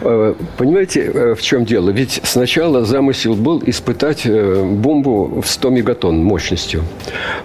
Э, 0.00 0.34
понимаете, 0.56 1.10
э, 1.12 1.34
в 1.34 1.42
чем 1.42 1.64
дело? 1.64 1.90
Ведь 1.90 2.20
сначала 2.25 2.84
замысел 2.84 3.34
был 3.34 3.62
испытать 3.66 4.22
э, 4.25 4.64
бомбу 4.64 5.40
в 5.42 5.48
100 5.48 5.70
мегатонн 5.70 6.22
мощностью. 6.22 6.82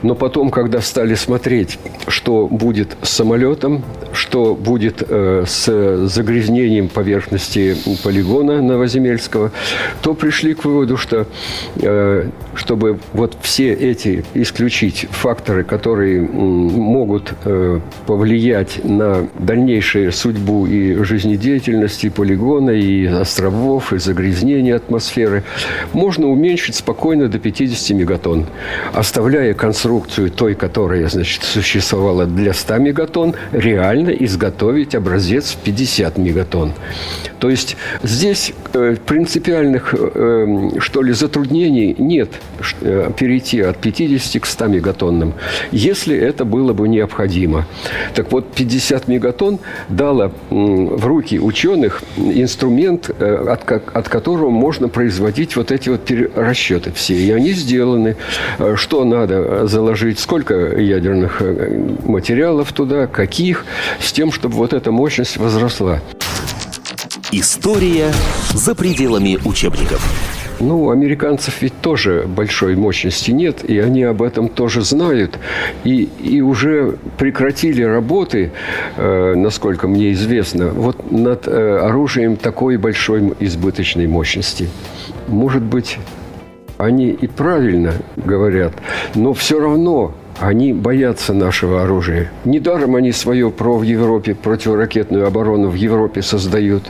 Но 0.01 0.15
потом, 0.15 0.49
когда 0.49 0.81
стали 0.81 1.15
смотреть, 1.15 1.79
что 2.07 2.47
будет 2.47 2.95
с 3.01 3.09
самолетом, 3.09 3.83
что 4.13 4.55
будет 4.55 5.01
с 5.01 6.07
загрязнением 6.07 6.87
поверхности 6.89 7.75
полигона 8.03 8.61
Новоземельского, 8.61 9.51
то 10.01 10.13
пришли 10.13 10.53
к 10.53 10.65
выводу, 10.65 10.97
что 10.97 11.25
чтобы 12.55 12.99
вот 13.13 13.35
все 13.41 13.73
эти 13.73 14.23
исключить 14.33 15.07
факторы, 15.09 15.63
которые 15.63 16.21
могут 16.21 17.33
повлиять 18.05 18.81
на 18.83 19.27
дальнейшую 19.39 20.11
судьбу 20.11 20.67
и 20.67 20.95
жизнедеятельность 21.03 22.05
полигона, 22.13 22.71
и 22.71 23.05
островов, 23.05 23.93
и 23.93 23.99
загрязнения 23.99 24.75
атмосферы, 24.75 25.43
можно 25.93 26.27
уменьшить 26.27 26.75
спокойно 26.75 27.27
до 27.27 27.39
50 27.39 27.97
мегатонн, 27.97 28.45
оставляя 28.93 29.53
конструкцию 29.53 30.31
той, 30.31 30.55
которая, 30.55 31.07
значит, 31.07 31.43
существовала 31.43 32.25
для 32.25 32.53
100 32.53 32.77
мегатонн, 32.77 33.35
реально 33.51 34.09
изготовить 34.11 34.95
образец 34.95 35.51
в 35.51 35.57
50 35.57 36.17
мегатонн. 36.17 36.73
То 37.39 37.49
есть 37.49 37.75
здесь 38.03 38.53
э, 38.73 38.95
принципиальных, 39.05 39.93
э, 39.93 40.69
что 40.79 41.01
ли, 41.01 41.11
затруднений 41.11 41.93
нет 41.97 42.29
э, 42.81 43.11
перейти 43.17 43.59
от 43.59 43.77
50 43.77 44.41
к 44.41 44.45
100 44.45 44.67
мегатоннам, 44.67 45.33
если 45.71 46.17
это 46.17 46.45
было 46.45 46.71
бы 46.71 46.87
необходимо. 46.87 47.65
Так 48.15 48.31
вот, 48.31 48.49
50 48.53 49.09
мегатонн 49.09 49.59
дало 49.89 50.31
в 50.49 51.05
руки 51.05 51.39
ученых 51.39 52.02
инструмент, 52.17 53.09
от, 53.09 53.71
от 53.71 54.09
которого 54.09 54.49
можно 54.49 54.89
производить 54.89 55.55
вот 55.55 55.71
эти 55.71 55.89
вот 55.89 56.09
расчеты 56.35 56.91
все. 56.91 57.15
И 57.15 57.31
они 57.31 57.51
сделаны. 57.51 58.15
Что 58.75 59.03
надо 59.03 59.67
заложить, 59.67 60.19
сколько 60.19 60.53
ядерных 60.79 61.41
материалов 62.03 62.71
туда, 62.73 63.07
каких, 63.07 63.65
с 63.99 64.11
тем, 64.11 64.31
чтобы 64.31 64.55
вот 64.55 64.73
эта 64.73 64.91
мощность 64.91 65.37
возросла. 65.37 66.01
История 67.31 68.11
за 68.53 68.75
пределами 68.75 69.39
учебников. 69.43 70.32
Ну, 70.63 70.91
американцев 70.91 71.61
ведь 71.61 71.73
тоже 71.81 72.23
большой 72.25 72.77
мощности 72.77 73.31
нет, 73.31 73.69
и 73.69 73.79
они 73.79 74.03
об 74.03 74.21
этом 74.21 74.47
тоже 74.47 74.81
знают. 74.81 75.37
И, 75.83 76.07
и 76.23 76.39
уже 76.39 76.95
прекратили 77.17 77.83
работы, 77.83 78.51
э, 78.95 79.33
насколько 79.35 79.89
мне 79.89 80.13
известно, 80.13 80.69
вот 80.69 81.11
над 81.11 81.49
э, 81.49 81.79
оружием 81.79 82.37
такой 82.37 82.77
большой 82.77 83.33
избыточной 83.41 84.07
мощности. 84.07 84.69
Может 85.27 85.63
быть, 85.63 85.97
они 86.77 87.09
и 87.09 87.27
правильно 87.27 87.95
говорят, 88.15 88.71
но 89.15 89.33
все 89.33 89.59
равно 89.59 90.13
они 90.39 90.73
боятся 90.73 91.33
нашего 91.33 91.83
оружия. 91.83 92.31
Недаром 92.45 92.95
они 92.95 93.11
свое 93.11 93.49
ПРО 93.49 93.77
в 93.77 93.83
Европе, 93.83 94.35
противоракетную 94.35 95.27
оборону 95.27 95.69
в 95.69 95.75
Европе 95.75 96.21
создают. 96.21 96.83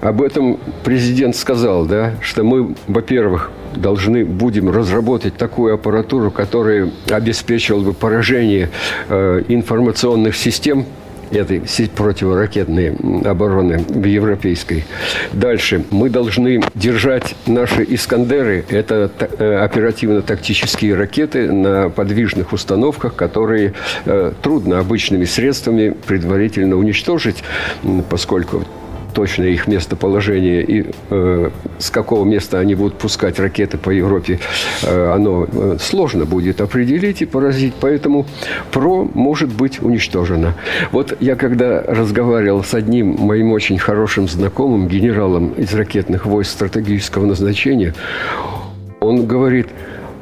Об 0.00 0.22
этом 0.22 0.58
президент 0.84 1.36
сказал, 1.36 1.86
да, 1.86 2.14
что 2.20 2.44
мы, 2.44 2.74
во-первых, 2.86 3.50
должны 3.74 4.24
будем 4.24 4.70
разработать 4.70 5.36
такую 5.36 5.74
аппаратуру, 5.74 6.30
которая 6.30 6.90
обеспечивала 7.10 7.82
бы 7.82 7.92
поражение 7.92 8.70
э, 9.08 9.42
информационных 9.48 10.36
систем 10.36 10.86
этой 11.34 11.62
противоракетной 11.94 12.96
обороны 13.24 13.78
в 13.78 14.04
европейской. 14.04 14.84
Дальше. 15.32 15.84
Мы 15.90 16.10
должны 16.10 16.62
держать 16.74 17.34
наши 17.46 17.84
«Искандеры». 17.88 18.64
Это 18.68 19.10
э, 19.38 19.56
оперативно-тактические 19.56 20.94
ракеты 20.94 21.52
на 21.52 21.90
подвижных 21.90 22.52
установках, 22.52 23.14
которые 23.14 23.74
э, 24.04 24.32
трудно 24.42 24.78
обычными 24.78 25.24
средствами 25.24 25.94
предварительно 26.06 26.76
уничтожить, 26.76 27.42
поскольку 28.08 28.64
точное 29.14 29.48
их 29.48 29.66
местоположение 29.66 30.62
и 30.62 30.86
э, 31.10 31.50
с 31.78 31.90
какого 31.90 32.24
места 32.24 32.58
они 32.58 32.74
будут 32.74 32.98
пускать 32.98 33.38
ракеты 33.38 33.78
по 33.78 33.90
Европе, 33.90 34.40
э, 34.82 35.12
оно 35.12 35.46
э, 35.50 35.76
сложно 35.80 36.24
будет 36.24 36.60
определить 36.60 37.22
и 37.22 37.26
поразить. 37.26 37.74
Поэтому 37.80 38.26
ПРО 38.72 39.08
может 39.14 39.52
быть 39.52 39.80
уничтожено. 39.82 40.54
Вот 40.92 41.16
я 41.20 41.36
когда 41.36 41.82
разговаривал 41.82 42.64
с 42.64 42.74
одним 42.74 43.16
моим 43.20 43.52
очень 43.52 43.78
хорошим 43.78 44.28
знакомым, 44.28 44.88
генералом 44.88 45.52
из 45.52 45.72
ракетных 45.74 46.26
войск 46.26 46.50
стратегического 46.50 47.24
назначения, 47.26 47.94
он 49.00 49.26
говорит, 49.26 49.68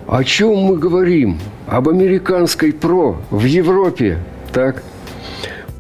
о 0.07 0.25
чем 0.25 0.57
мы 0.57 0.77
говорим? 0.77 1.39
Об 1.67 1.89
американской 1.89 2.73
ПРО 2.73 3.17
в 3.31 3.45
Европе. 3.45 4.19
Так, 4.53 4.83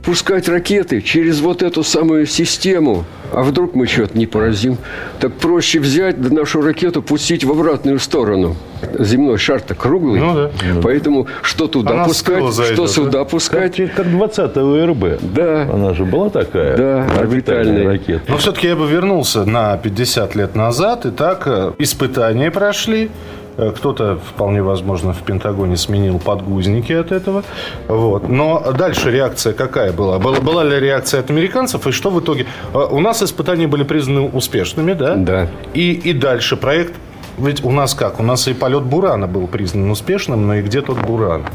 пускать 0.03 0.49
ракеты 0.49 1.01
через 1.01 1.41
вот 1.41 1.63
эту 1.63 1.83
самую 1.83 2.27
систему. 2.27 3.05
А 3.33 3.43
вдруг 3.43 3.75
мы 3.75 3.87
что-то 3.87 4.19
не 4.19 4.27
поразим? 4.27 4.77
Так 5.19 5.33
проще 5.35 5.81
взять 5.81 6.19
нашу 6.19 6.61
ракету 6.61 7.03
пустить 7.03 7.45
в 7.45 7.51
обратную 7.51 7.99
сторону. 7.99 8.57
Земной 8.99 9.39
шар-то 9.39 9.75
круглый. 9.75 10.21
Ну, 10.21 10.35
да. 10.35 10.51
Поэтому 10.83 11.29
что 11.41 11.67
туда 11.67 11.95
Она 11.95 12.05
пускать, 12.05 12.45
что 12.53 12.87
сюда 12.87 13.21
да? 13.21 13.25
пускать. 13.25 13.77
Как, 13.77 13.95
как 13.95 14.07
20-й 14.07 14.85
РБ. 14.85 15.21
Да. 15.35 15.63
Она 15.73 15.95
же 15.95 16.05
была 16.05 16.29
такая. 16.29 16.77
Да, 16.77 17.07
орбитальная 17.19 17.87
ракета. 17.87 18.25
Но 18.29 18.37
все-таки 18.37 18.67
я 18.67 18.77
бы 18.77 18.87
вернулся 18.87 19.45
на 19.45 19.79
50 19.79 20.35
лет 20.35 20.55
назад. 20.55 21.07
И 21.07 21.11
так 21.11 21.45
э, 21.47 21.73
испытания 21.79 22.51
прошли. 22.51 23.11
Э, 23.57 23.73
кто-то, 23.75 24.17
вполне 24.17 24.63
возможно, 24.63 25.13
в 25.13 25.23
Пентагоне 25.23 25.77
сменил 25.77 26.19
подгузники 26.19 26.93
от 26.93 27.13
этого. 27.13 27.45
Вот. 27.89 28.29
Но 28.29 28.73
дальше 28.73 29.11
реакция 29.11 29.53
какая 29.53 29.93
была? 29.93 30.19
была? 30.19 30.41
Была 30.41 30.65
ли 30.65 30.81
реакция 30.81 31.21
от 31.21 31.31
американцев? 31.31 31.87
И 31.87 31.93
что 31.93 32.11
в 32.11 32.21
итоге? 32.21 32.47
Э, 32.73 32.87
у 32.91 33.01
нас 33.01 33.23
испытания 33.23 33.67
были 33.67 33.83
признаны 33.83 34.23
успешными, 34.23 34.93
да? 34.95 35.17
Да. 35.17 35.49
И, 35.75 35.93
и 35.93 36.13
дальше 36.13 36.57
проект... 36.57 36.95
Ведь 37.39 37.65
у 37.65 37.71
нас 37.71 37.95
как? 37.95 38.21
У 38.21 38.23
нас 38.23 38.47
и 38.47 38.53
полет 38.53 38.83
Бурана 38.83 39.27
был 39.27 39.47
признан 39.47 39.91
успешным, 39.91 40.47
но 40.47 40.57
и 40.57 40.63
где 40.63 40.83
тот 40.83 40.99
Буран? 40.99 41.47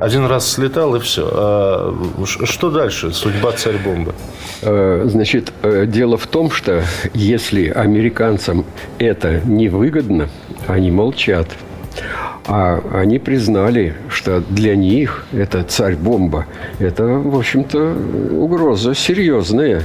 Один 0.00 0.26
раз 0.26 0.48
слетал 0.48 0.94
и 0.94 1.00
все. 1.00 1.28
А 1.32 1.94
что 2.24 2.70
дальше? 2.70 3.12
Судьба 3.12 3.52
царь-бомбы? 3.52 4.14
Э, 4.62 5.04
значит, 5.06 5.52
э, 5.62 5.86
дело 5.86 6.16
в 6.16 6.26
том, 6.28 6.52
что 6.52 6.84
если 7.14 7.68
американцам 7.68 8.64
это 8.98 9.40
невыгодно, 9.44 10.28
они 10.68 10.92
молчат. 10.92 11.48
А 12.46 12.80
они 12.92 13.18
признали, 13.18 13.94
что 14.08 14.40
для 14.40 14.74
них 14.74 15.26
это 15.32 15.62
царь-бомба. 15.62 16.46
Это, 16.78 17.04
в 17.04 17.36
общем-то, 17.36 17.94
угроза 18.32 18.94
серьезная. 18.94 19.82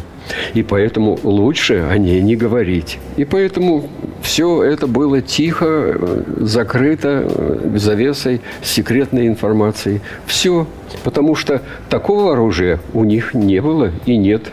И 0.54 0.64
поэтому 0.64 1.20
лучше 1.24 1.86
о 1.90 1.98
ней 1.98 2.22
не 2.22 2.38
говорить. 2.38 3.00
И 3.18 3.26
поэтому 3.26 3.90
все 4.22 4.64
это 4.64 4.88
было 4.88 5.22
тихо, 5.22 6.00
закрыто 6.38 7.30
завесой 7.76 8.40
секретной 8.62 9.28
информации. 9.28 10.02
Все. 10.26 10.66
Потому 11.04 11.36
что 11.36 11.62
такого 11.90 12.32
оружия 12.32 12.80
у 12.94 13.04
них 13.04 13.34
не 13.34 13.62
было 13.62 13.92
и 14.06 14.16
нет 14.16 14.44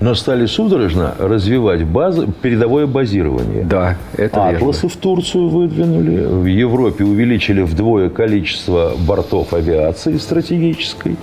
но 0.00 0.14
стали 0.14 0.46
судорожно 0.46 1.14
развивать 1.18 1.84
базы, 1.84 2.26
передовое 2.42 2.86
базирование. 2.86 3.64
Да, 3.64 3.96
это 4.16 4.48
Атласы 4.48 4.82
верно. 4.82 4.88
в 4.88 4.96
Турцию 4.96 5.48
выдвинули, 5.48 6.24
в 6.24 6.46
Европе 6.46 7.04
увеличили 7.04 7.62
вдвое 7.62 8.08
количество 8.08 8.92
бортов 8.96 9.52
авиации 9.52 10.16
стратегической. 10.16 11.16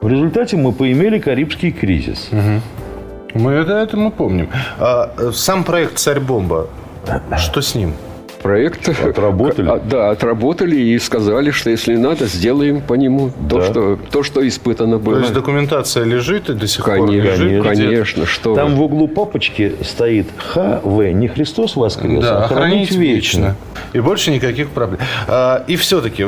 В 0.00 0.08
результате 0.08 0.56
мы 0.56 0.72
поимели 0.72 1.18
Карибский 1.18 1.70
кризис. 1.70 2.28
Угу. 2.32 3.42
Мы 3.42 3.52
это, 3.52 3.72
это 3.74 3.96
мы 3.96 4.10
помним. 4.10 4.48
А, 4.78 5.10
сам 5.32 5.64
проект 5.64 5.98
«Царь-бомба», 5.98 6.68
что 7.38 7.60
с 7.60 7.74
ним? 7.74 7.92
Проект. 8.46 8.88
Отработали? 8.88 9.66
А, 9.76 9.80
да, 9.80 10.10
отработали 10.10 10.76
и 10.76 10.98
сказали, 10.98 11.50
что 11.50 11.70
если 11.70 11.96
надо, 11.96 12.26
сделаем 12.26 12.80
по 12.80 12.94
нему 12.94 13.32
то, 13.50 13.58
да. 13.58 13.64
что, 13.64 13.98
то, 14.10 14.22
что 14.22 14.46
испытано 14.46 14.98
было. 14.98 15.16
То 15.16 15.20
есть 15.22 15.32
документация 15.32 16.04
лежит 16.04 16.48
и 16.50 16.54
до 16.54 16.68
сих 16.68 16.84
конечно, 16.84 17.06
пор 17.06 17.14
лежит? 17.14 17.62
Конечно, 17.64 18.26
что 18.26 18.54
Там 18.54 18.70
вы. 18.70 18.76
в 18.76 18.82
углу 18.82 19.08
папочки 19.08 19.74
стоит 19.82 20.28
ХВ, 20.36 21.12
не 21.12 21.26
Христос 21.28 21.74
воскрес, 21.74 22.22
да, 22.22 22.44
а 22.44 22.48
хранить 22.48 22.92
вечно. 22.92 22.98
вечно. 23.00 23.56
И 23.92 24.00
больше 24.00 24.30
никаких 24.30 24.70
проблем. 24.70 25.00
А, 25.26 25.64
и 25.66 25.76
все-таки, 25.76 26.24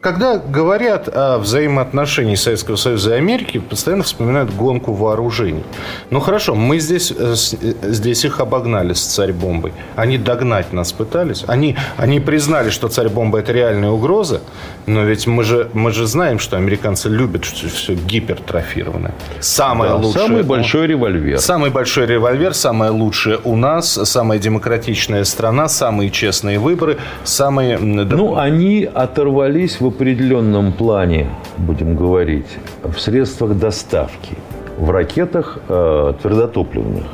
когда 0.00 0.38
говорят 0.38 1.08
о 1.08 1.38
взаимоотношениях 1.38 2.38
Советского 2.38 2.76
Союза 2.76 3.14
и 3.14 3.18
Америки, 3.18 3.58
постоянно 3.58 4.02
вспоминают 4.02 4.52
гонку 4.54 4.92
вооружений. 4.92 5.64
Ну 6.10 6.20
хорошо, 6.20 6.54
мы 6.54 6.80
здесь, 6.80 7.12
э, 7.16 7.34
э, 7.62 7.92
здесь 7.92 8.24
их 8.24 8.40
обогнали 8.40 8.94
с 8.94 9.02
царь-бомбой. 9.02 9.72
Они 9.96 10.18
догнать 10.18 10.72
нас 10.72 10.92
пытались. 10.92 11.43
Они, 11.46 11.76
они 11.96 12.20
признали, 12.20 12.70
что 12.70 12.88
царь-бомба– 12.88 13.38
это 13.40 13.52
реальная 13.52 13.90
угроза, 13.90 14.40
но 14.86 15.02
ведь 15.02 15.26
мы 15.26 15.44
же, 15.44 15.68
мы 15.72 15.92
же 15.92 16.06
знаем, 16.06 16.38
что 16.38 16.56
американцы 16.56 17.08
любят 17.08 17.44
что 17.44 17.68
все 17.68 17.94
гипертрофированное. 17.94 19.14
Самое 19.40 19.92
да, 19.92 19.96
лучшее. 19.96 20.26
Самый 20.26 20.42
большой 20.42 20.86
револьвер. 20.86 21.38
Самый 21.38 21.70
большой 21.70 22.06
револьвер, 22.06 22.54
самое 22.54 22.90
лучшее 22.90 23.38
у 23.44 23.56
нас, 23.56 23.92
самая 24.04 24.38
демократичная 24.38 25.24
страна, 25.24 25.68
самые 25.68 26.10
честные 26.10 26.58
выборы, 26.58 26.98
самые... 27.24 27.78
Ну, 27.78 28.36
они 28.36 28.88
оторвались 28.92 29.80
в 29.80 29.86
определенном 29.86 30.72
плане, 30.72 31.28
будем 31.58 31.96
говорить, 31.96 32.46
в 32.82 32.98
средствах 32.98 33.56
доставки, 33.58 34.36
в 34.78 34.90
ракетах 34.90 35.58
э, 35.68 36.14
твердотопливных. 36.22 37.04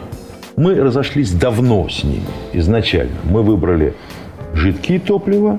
Мы 0.57 0.75
разошлись 0.75 1.33
давно 1.33 1.89
с 1.89 2.05
ними 2.05 2.27
изначально. 2.53 3.17
Мы 3.25 3.43
выбрали 3.43 3.95
жидкие 4.55 5.01
топлива, 5.01 5.59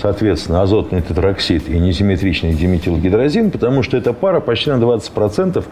соответственно, 0.00 0.62
азотный 0.62 1.02
тетроксид 1.02 1.68
и 1.68 1.78
несимметричный 1.78 2.54
диметилгидрозин, 2.54 3.50
потому 3.50 3.82
что 3.82 3.96
эта 3.96 4.12
пара 4.12 4.40
почти 4.40 4.70
на 4.70 4.74
20% 4.74 5.64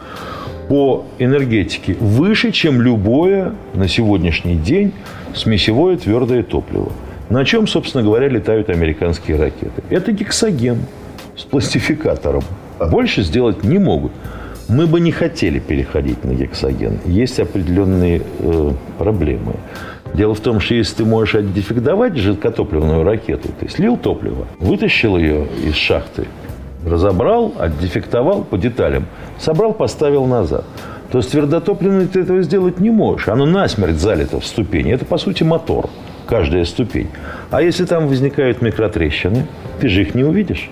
по 0.69 1.05
энергетике 1.19 1.95
выше, 1.95 2.53
чем 2.53 2.81
любое 2.81 3.55
на 3.75 3.89
сегодняшний 3.89 4.55
день 4.55 4.93
смесевое 5.35 5.97
твердое 5.97 6.43
топливо. 6.43 6.93
На 7.29 7.45
чем, 7.45 7.67
собственно 7.67 8.03
говоря, 8.03 8.29
летают 8.29 8.71
американские 8.71 9.37
ракеты? 9.37 9.83
Это 9.89 10.13
гексоген 10.13 10.79
с 11.37 11.43
пластификатором. 11.43 12.43
Больше 12.79 13.23
сделать 13.23 13.63
не 13.65 13.79
могут. 13.79 14.13
Мы 14.69 14.87
бы 14.87 15.01
не 15.01 15.11
хотели 15.11 15.59
переходить 15.59 16.25
на 16.25 16.33
гексоген. 16.33 17.01
Есть 17.05 17.41
определенные 17.41 18.23
э, 18.39 18.73
проблемы. 18.99 19.55
Дело 20.15 20.35
в 20.35 20.41
том, 20.41 20.61
что 20.61 20.75
если 20.75 20.97
ты 20.97 21.05
можешь 21.05 21.37
отдефектовать 21.37 22.17
жидкотопливную 22.17 23.05
ракету, 23.05 23.49
ты 23.59 23.69
слил 23.69 23.97
топливо, 23.97 24.47
вытащил 24.59 25.17
ее 25.17 25.47
из 25.65 25.75
шахты, 25.75 26.27
разобрал, 26.85 27.55
отдефектовал 27.59 28.45
по 28.45 28.59
деталям, 28.59 29.07
собрал, 29.39 29.73
поставил 29.73 30.27
назад. 30.27 30.65
То 31.13 31.23
с 31.23 31.27
твердотопливной 31.27 32.07
ты 32.07 32.21
этого 32.21 32.43
сделать 32.43 32.79
не 32.79 32.91
можешь. 32.91 33.29
Оно 33.29 33.45
насмерть 33.45 33.99
залито 33.99 34.39
в 34.39 34.47
ступени. 34.47 34.93
Это, 34.93 35.05
по 35.05 35.19
сути, 35.19 35.43
мотор. 35.43 35.91
Каждая 36.27 36.65
ступень. 36.65 37.09
А 37.51 37.63
если 37.63 37.85
там 37.85 38.07
возникают 38.07 38.63
микротрещины, 38.63 39.47
ты 39.81 39.89
же 39.89 40.03
их 40.03 40.15
не 40.15 40.23
увидишь. 40.23 40.71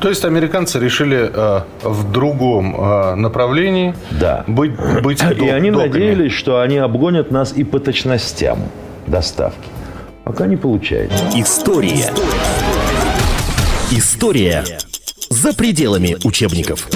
То 0.00 0.08
есть 0.08 0.24
американцы 0.24 0.78
решили 0.78 1.30
э, 1.32 1.60
в 1.82 2.12
другом 2.12 2.74
э, 2.78 3.14
направлении 3.14 3.94
да. 4.10 4.44
быть, 4.46 4.72
быть 5.02 5.22
И 5.22 5.48
они 5.48 5.70
надеялись, 5.70 6.32
что 6.32 6.60
они 6.60 6.78
обгонят 6.78 7.30
нас 7.30 7.52
и 7.52 7.64
по 7.64 7.78
точностям 7.78 8.58
доставки. 9.06 9.68
Пока 10.24 10.46
не 10.46 10.56
получается. 10.56 11.24
История. 11.34 12.12
История 13.90 14.64
за 15.30 15.54
пределами 15.54 16.16
учебников. 16.24 16.88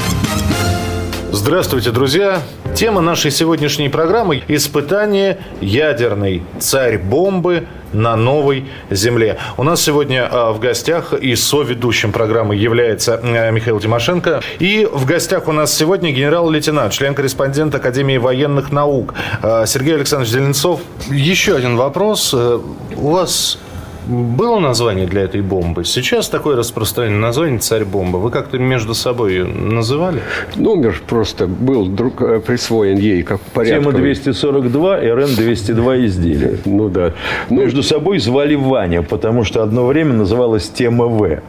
Здравствуйте, 1.43 1.91
друзья! 1.91 2.41
Тема 2.77 3.01
нашей 3.01 3.33
сегодняшней 3.33 3.89
программы– 3.89 4.45
испытание 4.47 5.39
ядерной 5.61 6.45
царь-бомбы 6.61 7.67
на 7.93 8.15
новой 8.15 8.69
земле. 8.91 9.39
У 9.57 9.65
нас 9.65 9.83
сегодня 9.83 10.29
а, 10.31 10.53
в 10.53 10.61
гостях 10.61 11.13
и 11.13 11.35
соведущим 11.35 12.13
программы 12.13 12.55
является 12.55 13.21
а, 13.21 13.51
Михаил 13.51 13.81
Тимошенко. 13.81 14.41
И 14.61 14.89
в 14.91 15.05
гостях 15.05 15.49
у 15.49 15.53
нас 15.53 15.75
сегодня 15.75 16.13
генерал-лейтенант, 16.13 16.93
член-корреспондент 16.93 17.75
Академии 17.75 18.19
военных 18.19 18.71
наук 18.71 19.15
а, 19.43 19.67
Сергей 19.67 19.97
Александрович 19.97 20.33
Зеленцов. 20.33 20.81
Еще 21.11 21.57
один 21.57 21.77
вопрос. 21.77 22.33
Э, 22.33 22.61
у 22.95 23.11
вас 23.11 23.59
было 24.07 24.59
название 24.59 25.07
для 25.07 25.23
этой 25.23 25.41
бомбы? 25.43 25.85
Сейчас 25.85 26.29
такое 26.29 26.57
распространенное 26.57 27.21
название 27.21 27.59
«Царь-бомба». 27.59 28.17
Вы 28.17 28.31
как-то 28.31 28.59
между 28.59 28.95
собой 28.95 29.33
ее 29.33 29.45
называли? 29.45 30.21
Номер 30.57 31.01
просто 31.07 31.47
был 31.47 31.87
друг, 31.87 32.21
э, 32.21 32.41
присвоен 32.41 32.99
ей 32.99 33.23
как 33.23 33.41
порядковый. 33.41 33.93
Тема 33.93 34.05
242, 34.05 35.01
РН-202 35.01 36.07
изделия. 36.07 36.59
Ну 36.65 36.89
да. 36.89 37.13
Ну, 37.51 37.61
между 37.61 37.83
собой 37.83 38.19
звали 38.19 38.55
Ваня, 38.55 39.03
потому 39.03 39.45
что 39.45 39.63
одно 39.63 39.87
время 39.87 40.15
называлась 40.15 40.69
тема 40.69 41.07
В. 41.07 41.41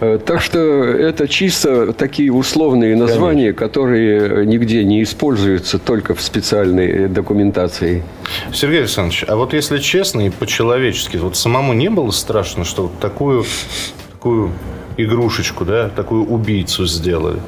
Э, 0.00 0.18
так 0.24 0.40
что 0.40 0.58
это 0.58 1.28
чисто 1.28 1.92
такие 1.92 2.32
условные 2.32 2.96
названия, 2.96 3.52
Конечно. 3.52 3.66
которые 3.66 4.46
нигде 4.46 4.84
не 4.84 5.02
используются, 5.02 5.78
только 5.78 6.14
в 6.14 6.22
специальной 6.22 7.08
документации. 7.08 8.02
Сергей 8.52 8.80
Александрович, 8.80 9.24
а 9.28 9.36
вот 9.36 9.52
если 9.52 9.78
честно 9.78 10.26
и 10.26 10.30
по-человечески, 10.30 11.16
вот 11.16 11.36
самому 11.36 11.72
не 11.72 11.88
было 11.88 12.10
страшно, 12.10 12.64
что 12.64 12.84
вот 12.84 12.98
такую, 12.98 13.44
такую 14.12 14.52
игрушечку, 14.96 15.64
да, 15.64 15.88
такую 15.88 16.26
убийцу 16.26 16.86
сделали? 16.86 17.40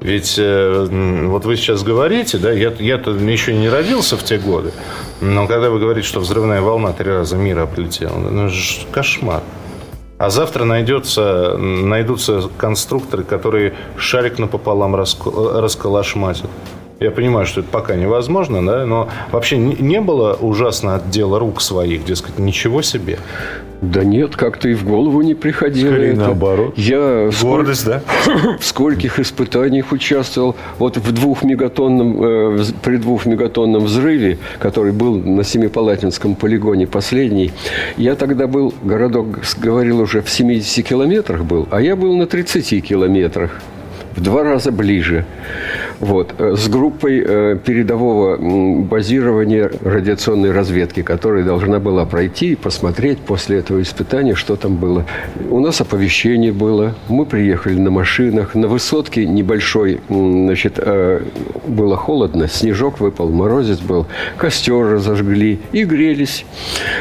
Ведь 0.00 0.36
э, 0.38 1.26
вот 1.26 1.46
вы 1.46 1.56
сейчас 1.56 1.82
говорите, 1.82 2.38
да, 2.38 2.52
я, 2.52 2.72
я-то 2.78 3.12
еще 3.12 3.54
не 3.54 3.68
родился 3.68 4.16
в 4.16 4.22
те 4.22 4.38
годы, 4.38 4.72
но 5.20 5.46
когда 5.46 5.70
вы 5.70 5.78
говорите, 5.78 6.06
что 6.06 6.20
взрывная 6.20 6.60
волна 6.60 6.92
три 6.92 7.10
раза 7.10 7.36
мира 7.36 7.62
облетела, 7.62 8.16
ну, 8.16 8.46
это 8.46 8.54
же 8.54 8.80
кошмар. 8.92 9.42
А 10.18 10.30
завтра 10.30 10.64
найдется, 10.64 11.56
найдутся 11.58 12.48
конструкторы, 12.56 13.22
которые 13.22 13.74
шарик 13.98 14.38
напополам 14.38 14.94
расколошматят. 14.94 16.50
Я 16.98 17.10
понимаю, 17.10 17.44
что 17.44 17.60
это 17.60 17.68
пока 17.70 17.94
невозможно, 17.94 18.64
да, 18.64 18.86
но 18.86 19.08
вообще 19.30 19.58
не 19.58 20.00
было 20.00 20.32
ужасно 20.32 20.94
от 20.94 21.10
дела 21.10 21.38
рук 21.38 21.60
своих, 21.60 22.04
дескать, 22.06 22.38
ничего 22.38 22.80
себе. 22.80 23.18
Да 23.82 24.02
нет, 24.02 24.36
как-то 24.36 24.70
и 24.70 24.74
в 24.74 24.84
голову 24.84 25.20
не 25.20 25.34
приходило. 25.34 25.90
Скорее 25.90 26.12
это. 26.12 26.20
наоборот. 26.20 26.78
Я 26.78 27.28
Гордость, 27.42 27.82
сколь... 27.82 27.92
да? 27.92 28.56
в 28.60 28.64
скольких 28.64 29.20
испытаниях 29.20 29.92
участвовал. 29.92 30.56
Вот 30.78 30.96
в 30.96 31.12
двухмегатонном, 31.12 32.24
э, 32.24 32.64
при 32.82 32.96
двухмегатонном 32.96 33.84
взрыве, 33.84 34.38
который 34.58 34.92
был 34.92 35.16
на 35.16 35.44
Семипалатинском 35.44 36.34
полигоне 36.34 36.86
последний, 36.86 37.52
я 37.98 38.14
тогда 38.14 38.46
был, 38.46 38.72
городок 38.82 39.40
говорил 39.58 40.00
уже 40.00 40.22
в 40.22 40.30
70 40.30 40.86
километрах 40.88 41.44
был, 41.44 41.68
а 41.70 41.82
я 41.82 41.94
был 41.94 42.16
на 42.16 42.26
30 42.26 42.82
километрах 42.82 43.60
в 44.16 44.22
два 44.22 44.42
раза 44.42 44.72
ближе. 44.72 45.26
Вот, 46.00 46.34
э, 46.38 46.54
с 46.56 46.68
группой 46.68 47.22
э, 47.26 47.58
передового 47.64 48.36
базирования 48.82 49.70
радиационной 49.82 50.52
разведки, 50.52 51.02
которая 51.02 51.42
должна 51.42 51.78
была 51.78 52.04
пройти 52.04 52.52
и 52.52 52.54
посмотреть 52.54 53.18
после 53.18 53.58
этого 53.58 53.80
испытания, 53.80 54.34
что 54.34 54.56
там 54.56 54.76
было. 54.76 55.06
У 55.50 55.60
нас 55.60 55.80
оповещение 55.80 56.52
было, 56.52 56.94
мы 57.08 57.24
приехали 57.24 57.78
на 57.78 57.90
машинах, 57.90 58.54
на 58.54 58.68
высотке 58.68 59.26
небольшой, 59.26 60.00
значит, 60.08 60.74
э, 60.76 61.22
было 61.66 61.96
холодно, 61.96 62.48
снежок 62.48 63.00
выпал, 63.00 63.30
морозец 63.30 63.78
был, 63.80 64.06
костер 64.36 64.76
разожгли 64.76 65.60
и 65.72 65.84
грелись. 65.84 66.44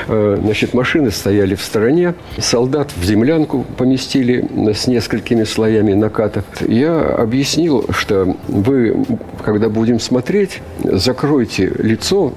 Значит, 0.07 0.73
машины 0.73 1.11
стояли 1.11 1.55
в 1.55 1.61
стороне, 1.61 2.13
солдат 2.37 2.91
в 2.95 3.03
землянку 3.03 3.65
поместили 3.77 4.45
с 4.73 4.87
несколькими 4.87 5.43
слоями 5.43 5.93
накатов. 5.93 6.45
Я 6.67 7.01
объяснил, 7.01 7.85
что 7.89 8.35
вы, 8.47 8.84
когда 9.43 9.69
будем 9.69 9.99
смотреть, 9.99 10.61
закройте 10.83 11.71
лицо 11.77 12.33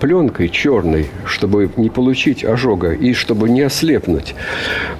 пленкой 0.00 0.48
черной, 0.48 1.08
чтобы 1.26 1.70
не 1.76 1.90
получить 1.90 2.44
ожога 2.44 2.92
и 2.92 3.12
чтобы 3.12 3.48
не 3.48 3.62
ослепнуть. 3.62 4.34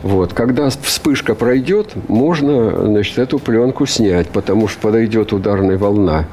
Вот. 0.02 0.32
Когда 0.32 0.70
вспышка 0.70 1.34
пройдет, 1.34 1.94
можно 2.08 2.86
значит, 2.86 3.18
эту 3.18 3.38
пленку 3.38 3.86
снять, 3.86 4.28
потому 4.28 4.68
что 4.68 4.80
подойдет 4.80 5.32
ударная 5.32 5.78
волна. 5.78 6.26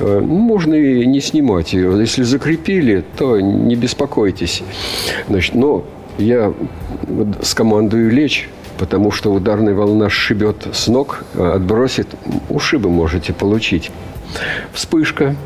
Э, 0.00 0.20
можно 0.20 0.74
и 0.74 1.06
не 1.06 1.20
снимать 1.20 1.72
ее. 1.72 1.98
Если 1.98 2.22
закрепили, 2.22 3.04
то 3.16 3.40
не 3.40 3.76
беспокойтесь. 3.76 4.62
Значит, 5.28 5.54
но 5.54 5.84
я 6.18 6.52
скомандую 7.42 8.10
лечь, 8.10 8.48
потому 8.78 9.10
что 9.10 9.32
ударная 9.32 9.74
волна 9.74 10.08
сшибет 10.08 10.66
с 10.72 10.88
ног, 10.88 11.24
э, 11.34 11.52
отбросит, 11.54 12.08
ушибы 12.48 12.90
можете 12.90 13.32
получить. 13.32 13.90
Вспышка, 14.72 15.36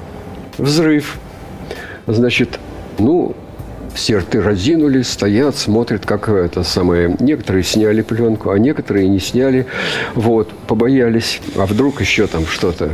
взрыв. 0.58 1.18
Значит, 2.06 2.58
ну, 2.98 3.34
все 3.94 4.18
рты 4.18 4.40
разинули, 4.40 5.02
стоят, 5.02 5.56
смотрят, 5.56 6.06
как 6.06 6.28
это 6.28 6.62
самое. 6.62 7.16
Некоторые 7.20 7.64
сняли 7.64 8.02
пленку, 8.02 8.50
а 8.50 8.58
некоторые 8.58 9.08
не 9.08 9.18
сняли. 9.18 9.66
Вот, 10.14 10.50
побоялись. 10.66 11.40
А 11.56 11.66
вдруг 11.66 12.00
еще 12.00 12.26
там 12.26 12.46
что-то 12.46 12.90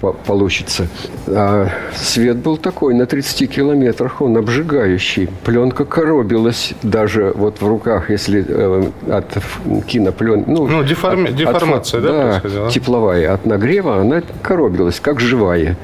получится. 0.00 0.88
А 1.26 1.68
свет 1.94 2.36
был 2.36 2.56
такой, 2.56 2.94
на 2.94 3.06
30 3.06 3.50
километрах 3.50 4.20
он 4.20 4.36
обжигающий. 4.36 5.28
Пленка 5.44 5.84
коробилась 5.84 6.74
даже 6.82 7.32
вот 7.34 7.60
в 7.60 7.66
руках, 7.66 8.10
если 8.10 8.44
э, 8.46 8.90
от 9.10 9.38
киноплен... 9.86 10.44
Ну, 10.46 10.66
ну 10.66 10.84
деформи... 10.84 11.28
от, 11.28 11.36
деформация, 11.36 11.98
от, 11.98 12.04
да? 12.04 12.40
Да, 12.42 12.70
тепловая. 12.70 13.34
От 13.34 13.46
нагрева 13.46 14.00
она 14.00 14.22
коробилась, 14.42 15.00
как 15.00 15.20
живая. 15.20 15.76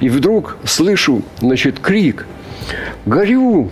И 0.00 0.08
вдруг 0.08 0.56
слышу, 0.64 1.22
значит, 1.40 1.78
крик. 1.80 2.26
«Горю!» 3.04 3.70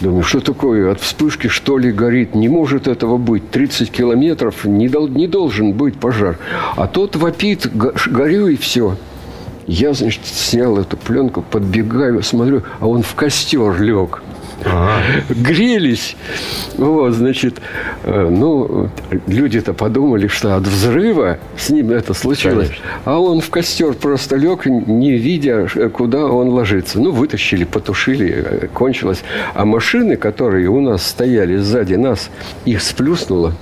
Думаю, 0.00 0.22
что 0.22 0.40
такое? 0.40 0.90
От 0.90 1.00
вспышки, 1.00 1.48
что 1.48 1.76
ли, 1.76 1.92
горит? 1.92 2.34
Не 2.34 2.48
может 2.48 2.88
этого 2.88 3.18
быть. 3.18 3.50
30 3.50 3.90
километров, 3.90 4.64
не, 4.64 4.88
дол, 4.88 5.08
не 5.08 5.26
должен 5.26 5.74
быть 5.74 5.96
пожар. 5.96 6.38
А 6.76 6.86
тот 6.86 7.16
вопит, 7.16 7.70
горю 7.74 8.48
и 8.48 8.56
все. 8.56 8.96
Я, 9.66 9.92
значит, 9.92 10.24
снял 10.24 10.78
эту 10.78 10.96
пленку, 10.96 11.42
подбегаю, 11.42 12.22
смотрю, 12.22 12.62
а 12.80 12.88
он 12.88 13.02
в 13.02 13.14
костер 13.14 13.80
лег. 13.80 14.22
Ага. 14.64 15.02
Грелись. 15.28 16.16
Вот, 16.76 17.12
значит, 17.14 17.60
э, 18.04 18.28
ну, 18.30 18.90
люди-то 19.26 19.72
подумали, 19.72 20.26
что 20.26 20.56
от 20.56 20.66
взрыва 20.66 21.38
с 21.56 21.70
ним 21.70 21.90
это 21.90 22.14
случилось. 22.14 22.68
Конечно. 22.68 22.84
А 23.04 23.18
он 23.18 23.40
в 23.40 23.50
костер 23.50 23.94
просто 23.94 24.36
лег, 24.36 24.66
не 24.66 25.12
видя, 25.12 25.68
куда 25.92 26.26
он 26.26 26.48
ложится. 26.48 27.00
Ну, 27.00 27.10
вытащили, 27.10 27.64
потушили, 27.64 28.44
э, 28.46 28.68
кончилось. 28.72 29.22
А 29.54 29.64
машины, 29.64 30.16
которые 30.16 30.68
у 30.68 30.80
нас 30.80 31.06
стояли 31.06 31.56
сзади 31.56 31.94
нас, 31.94 32.30
их 32.64 32.82
сплюснуло 32.82 33.54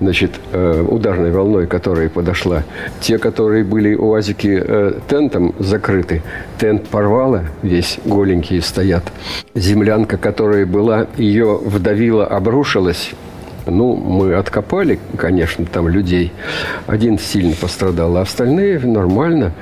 значит, 0.00 0.32
э, 0.52 0.84
ударной 0.88 1.30
волной, 1.30 1.66
которая 1.66 2.08
подошла. 2.08 2.62
Те, 3.00 3.18
которые 3.18 3.64
были 3.64 3.94
УАЗики 3.94 4.62
э, 4.64 4.92
тентом 5.08 5.54
закрыты, 5.58 6.22
тент 6.58 6.88
порвало, 6.88 7.44
весь 7.62 7.98
голенькие 8.04 8.62
стоят. 8.62 9.04
Землянка, 9.54 10.16
которая 10.16 10.66
была, 10.66 11.06
ее 11.16 11.58
вдавила, 11.62 12.26
обрушилась. 12.26 13.12
Ну, 13.66 13.94
мы 13.94 14.34
откопали, 14.34 14.98
конечно, 15.16 15.64
там 15.66 15.88
людей. 15.88 16.32
Один 16.86 17.18
сильно 17.18 17.54
пострадал, 17.54 18.16
а 18.16 18.22
остальные 18.22 18.80
нормально. 18.80 19.52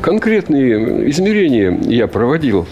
Конкретные 0.00 1.10
измерения 1.10 1.78
я 1.88 2.06
проводил. 2.06 2.66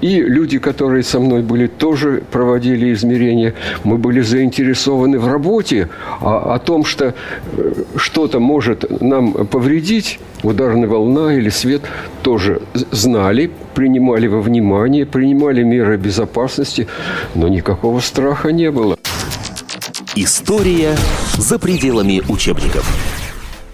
И 0.00 0.20
люди, 0.20 0.58
которые 0.58 1.02
со 1.02 1.20
мной 1.20 1.42
были, 1.42 1.66
тоже 1.66 2.22
проводили 2.30 2.92
измерения. 2.92 3.54
Мы 3.84 3.98
были 3.98 4.20
заинтересованы 4.20 5.18
в 5.18 5.28
работе, 5.28 5.88
а 6.20 6.54
о 6.54 6.58
том, 6.58 6.84
что 6.84 7.14
э, 7.52 7.72
что-то 7.96 8.40
может 8.40 9.00
нам 9.00 9.32
повредить, 9.32 10.18
ударная 10.42 10.88
волна 10.88 11.34
или 11.34 11.50
свет, 11.50 11.82
тоже 12.22 12.62
знали, 12.90 13.50
принимали 13.74 14.26
во 14.26 14.40
внимание, 14.40 15.06
принимали 15.06 15.62
меры 15.62 15.96
безопасности, 15.98 16.88
но 17.34 17.48
никакого 17.48 18.00
страха 18.00 18.50
не 18.50 18.70
было. 18.70 18.96
История 20.14 20.94
за 21.38 21.58
пределами 21.58 22.20
учебников. 22.28 22.86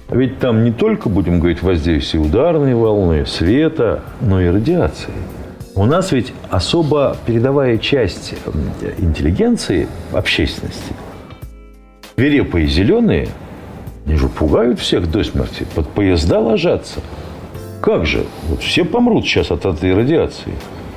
Ведь 0.09 0.39
там 0.39 0.63
не 0.63 0.71
только, 0.71 1.09
будем 1.09 1.41
говорить, 1.41 1.63
воздействие 1.63 2.23
ударной 2.23 2.77
волны, 2.77 3.27
света, 3.27 4.05
но 4.21 4.41
и 4.41 4.49
радиации. 4.49 5.11
У 5.75 5.85
нас 5.85 6.13
ведь 6.13 6.33
особо 6.49 7.17
передовая 7.27 7.77
часть 7.79 8.35
интеллигенции, 8.99 9.89
общественности, 10.13 10.95
свирепые 12.15 12.69
зеленые, 12.69 13.31
они 14.07 14.15
же 14.15 14.29
пугают 14.29 14.79
всех 14.79 15.11
до 15.11 15.25
смерти, 15.25 15.67
под 15.75 15.89
поезда 15.89 16.39
ложатся. 16.39 17.01
Как 17.83 18.07
же? 18.07 18.25
Вот 18.49 18.63
все 18.63 18.85
помрут 18.85 19.25
сейчас 19.25 19.51
от 19.51 19.67
этой 19.67 19.93
радиации. 19.93 20.53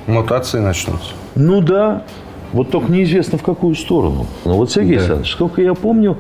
Мутации 0.06 0.60
начнутся. 0.60 1.14
Ну 1.34 1.62
да. 1.62 2.04
Вот 2.54 2.70
только 2.70 2.92
неизвестно 2.92 3.38
в 3.38 3.44
какую 3.44 3.76
сторону. 3.76 4.28
Но 4.46 4.56
вот, 4.56 4.72
Сергей 4.72 4.96
да. 4.96 5.00
Александрович, 5.00 5.32
сколько 5.32 5.62
я 5.62 5.74
помню, 5.74 6.18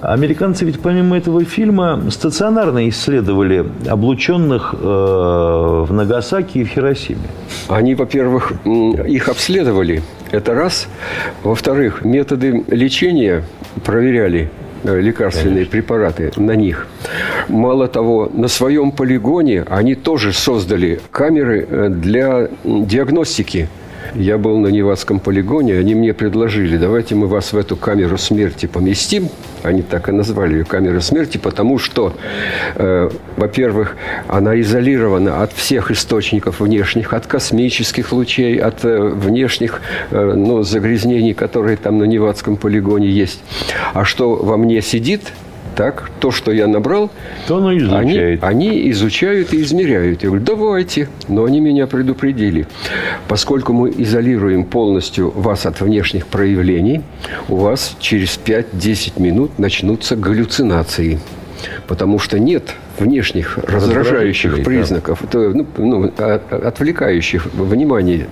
Американцы 0.00 0.64
ведь 0.64 0.80
помимо 0.80 1.18
этого 1.18 1.44
фильма 1.44 2.00
стационарно 2.10 2.88
исследовали 2.88 3.66
облученных 3.86 4.74
э, 4.74 4.76
в 4.78 5.92
Нагасаки 5.92 6.58
и 6.58 6.64
в 6.64 6.68
Хиросиме. 6.68 7.28
Они, 7.68 7.94
во-первых, 7.94 8.52
их 8.64 9.28
обследовали. 9.28 10.02
Это 10.30 10.54
раз. 10.54 10.88
Во-вторых, 11.42 12.02
методы 12.02 12.64
лечения 12.68 13.44
проверяли 13.84 14.50
э, 14.84 15.00
лекарственные 15.00 15.66
Конечно. 15.66 15.72
препараты 15.72 16.32
на 16.36 16.52
них. 16.52 16.86
Мало 17.48 17.86
того, 17.86 18.30
на 18.32 18.48
своем 18.48 18.92
полигоне 18.92 19.64
они 19.68 19.96
тоже 19.96 20.32
создали 20.32 20.98
камеры 21.10 21.66
э, 21.68 21.88
для 21.90 22.48
диагностики 22.64 23.68
я 24.14 24.38
был 24.38 24.58
на 24.58 24.68
Невадском 24.68 25.20
полигоне, 25.20 25.74
они 25.74 25.94
мне 25.94 26.14
предложили, 26.14 26.76
давайте 26.76 27.14
мы 27.14 27.26
вас 27.26 27.52
в 27.52 27.56
эту 27.56 27.76
камеру 27.76 28.18
смерти 28.18 28.66
поместим. 28.66 29.28
Они 29.62 29.82
так 29.82 30.08
и 30.08 30.12
назвали 30.12 30.54
ее 30.54 30.64
камеру 30.64 31.00
смерти, 31.00 31.36
потому 31.36 31.78
что, 31.78 32.14
э, 32.76 33.10
во-первых, 33.36 33.96
она 34.26 34.58
изолирована 34.60 35.42
от 35.42 35.52
всех 35.52 35.90
источников 35.90 36.60
внешних, 36.60 37.12
от 37.12 37.26
космических 37.26 38.12
лучей, 38.12 38.56
от 38.58 38.84
э, 38.84 38.98
внешних 38.98 39.82
э, 40.10 40.32
ну, 40.34 40.62
загрязнений, 40.62 41.34
которые 41.34 41.76
там 41.76 41.98
на 41.98 42.04
Невадском 42.04 42.56
полигоне 42.56 43.08
есть. 43.08 43.42
А 43.92 44.04
что 44.04 44.34
во 44.36 44.56
мне 44.56 44.80
сидит– 44.80 45.22
так, 45.80 46.10
то, 46.20 46.30
что 46.30 46.52
я 46.52 46.66
набрал, 46.66 47.10
то 47.48 47.56
оно 47.56 47.74
изучает. 47.74 48.44
Они, 48.44 48.68
они 48.68 48.90
изучают 48.90 49.54
и 49.54 49.62
измеряют. 49.62 50.22
Я 50.22 50.28
говорю, 50.28 50.44
давайте. 50.44 51.08
Но 51.26 51.44
они 51.44 51.60
меня 51.60 51.86
предупредили. 51.86 52.66
Поскольку 53.28 53.72
мы 53.72 53.90
изолируем 53.96 54.64
полностью 54.64 55.30
вас 55.30 55.64
от 55.64 55.80
внешних 55.80 56.26
проявлений, 56.26 57.00
у 57.48 57.56
вас 57.56 57.96
через 57.98 58.38
5-10 58.44 59.22
минут 59.22 59.58
начнутся 59.58 60.16
галлюцинации. 60.16 61.18
Потому 61.86 62.18
что 62.18 62.38
нет 62.38 62.74
внешних 62.98 63.56
раздражающих 63.56 64.62
признаков, 64.62 65.22
да. 65.32 65.38
ну, 65.38 65.66
ну, 65.78 66.12
а, 66.18 66.42
отвлекающих 66.62 67.46
внимание 67.54 68.26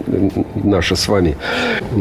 наше 0.55 0.97
с 0.97 1.09
вами, 1.09 1.39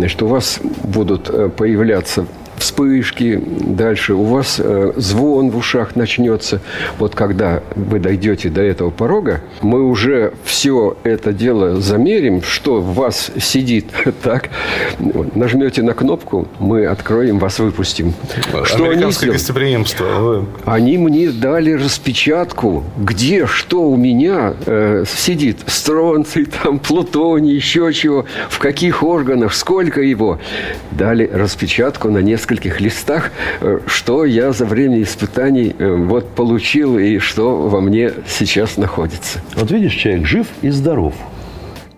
что 0.07 0.25
у 0.25 0.29
вас 0.29 0.59
будут 0.83 1.29
э, 1.29 1.49
появляться 1.49 2.25
вспышки, 2.57 3.41
дальше 3.45 4.13
у 4.13 4.23
вас 4.23 4.59
э, 4.63 4.93
звон 4.95 5.49
в 5.51 5.57
ушах 5.57 5.95
начнется. 5.95 6.59
Вот 6.97 7.15
когда 7.15 7.61
вы 7.75 7.99
дойдете 7.99 8.49
до 8.49 8.61
этого 8.61 8.89
порога, 8.89 9.41
мы 9.61 9.83
уже 9.83 10.33
все 10.43 10.97
это 11.03 11.33
дело 11.33 11.79
замерим, 11.79 12.41
что 12.41 12.81
в 12.81 12.95
вас 12.95 13.31
сидит 13.39 13.85
так. 14.23 14.49
Нажмете 15.35 15.83
на 15.83 15.93
кнопку, 15.93 16.47
мы 16.59 16.85
откроем, 16.85 17.39
вас 17.39 17.59
выпустим. 17.59 18.13
Что 18.63 18.85
Американское 18.85 19.29
они 19.29 19.37
гостеприимство. 19.37 20.45
Они 20.65 20.97
мне 20.97 21.29
дали 21.29 21.71
распечатку, 21.71 22.83
где 22.97 23.45
что 23.45 23.83
у 23.89 23.95
меня 23.95 24.53
э, 24.65 25.03
сидит. 25.07 25.59
Стронций, 25.67 26.45
там, 26.63 26.79
плутоний, 26.79 27.53
еще 27.53 27.93
чего, 27.93 28.25
в 28.49 28.59
каких 28.59 29.03
органах, 29.03 29.53
сколько 29.53 30.01
его. 30.01 30.39
Дали 30.91 31.29
распечатку 31.31 32.09
на 32.09 32.19
несколько 32.19 32.46
нескольких 32.47 32.79
листах, 32.79 33.31
э, 33.59 33.79
что 33.87 34.23
я 34.25 34.51
за 34.53 34.65
время 34.65 35.01
испытаний 35.01 35.75
э, 35.77 35.95
вот 35.95 36.29
получил 36.29 36.97
и 36.97 37.19
что 37.19 37.67
во 37.67 37.81
мне 37.81 38.11
сейчас 38.27 38.77
находится. 38.77 39.39
Вот 39.55 39.69
видишь, 39.69 39.93
человек 39.93 40.25
жив 40.25 40.47
и 40.61 40.69
здоров. 40.69 41.13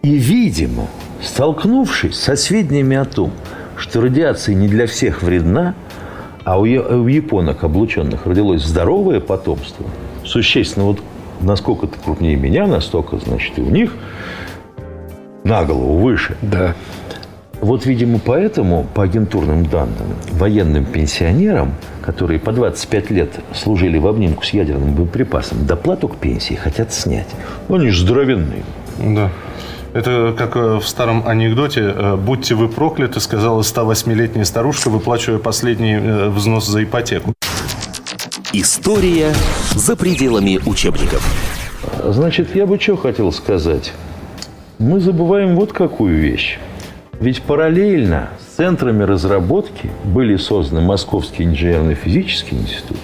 И, 0.02 0.16
видимо, 0.16 0.88
столкнувшись 1.22 2.16
со 2.16 2.36
сведениями 2.36 2.98
о 2.98 3.06
том, 3.06 3.32
что 3.78 4.02
радиация 4.02 4.56
не 4.56 4.68
для 4.68 4.88
всех 4.88 5.22
вредна, 5.22 5.76
а 6.46 6.60
у 6.60 6.66
японок, 6.66 7.64
облученных, 7.64 8.26
родилось 8.26 8.64
здоровое 8.64 9.20
потомство, 9.20 9.86
существенно, 10.26 10.86
вот 10.86 11.00
насколько 11.42 11.86
ты 11.86 12.00
крупнее 12.04 12.36
меня, 12.36 12.66
настолько, 12.66 13.18
значит, 13.18 13.60
и 13.60 13.62
у 13.62 13.70
них 13.70 13.94
на 15.44 15.64
голову 15.64 15.98
выше. 15.98 16.36
Да. 16.42 16.74
Вот, 17.62 17.86
видимо, 17.86 18.20
поэтому, 18.20 18.88
по 18.94 19.04
агентурным 19.04 19.66
данным, 19.66 20.16
военным 20.32 20.86
пенсионерам, 20.86 21.74
которые 22.02 22.40
по 22.40 22.54
25 22.54 23.12
лет 23.12 23.32
служили 23.54 23.98
в 23.98 24.08
обнимку 24.08 24.46
с 24.46 24.52
ядерным 24.52 24.94
боеприпасом, 24.94 25.66
доплату 25.66 26.08
к 26.08 26.16
пенсии 26.16 26.54
хотят 26.54 26.94
снять. 26.94 27.28
Ну, 27.68 27.76
они 27.76 27.90
же 27.90 28.02
здоровенные. 28.02 28.64
Да. 28.98 29.30
Это 29.92 30.36
как 30.38 30.56
э, 30.56 30.76
в 30.78 30.88
старом 30.88 31.28
анекдоте 31.28 31.82
э, 31.82 32.16
«Будьте 32.16 32.54
вы 32.56 32.70
прокляты», 32.70 33.20
сказала 33.20 33.62
108-летняя 33.62 34.46
старушка, 34.46 34.90
выплачивая 34.90 35.40
последний 35.40 35.96
э, 35.96 36.30
взнос 36.30 36.68
за 36.68 36.84
ипотеку. 36.84 37.34
История 38.54 39.34
за 39.72 39.96
пределами 39.96 40.60
учебников. 40.66 41.28
Значит, 42.04 42.56
я 42.56 42.66
бы 42.66 42.80
что 42.80 42.98
хотел 42.98 43.32
сказать. 43.32 43.94
Мы 44.78 45.00
забываем 45.00 45.56
вот 45.56 45.74
какую 45.74 46.18
вещь. 46.20 46.60
Ведь 47.20 47.42
параллельно 47.42 48.30
с 48.40 48.56
центрами 48.56 49.04
разработки 49.04 49.90
были 50.06 50.38
созданы 50.38 50.80
Московский 50.80 51.44
инженерно-физический 51.44 52.56
институт, 52.56 52.98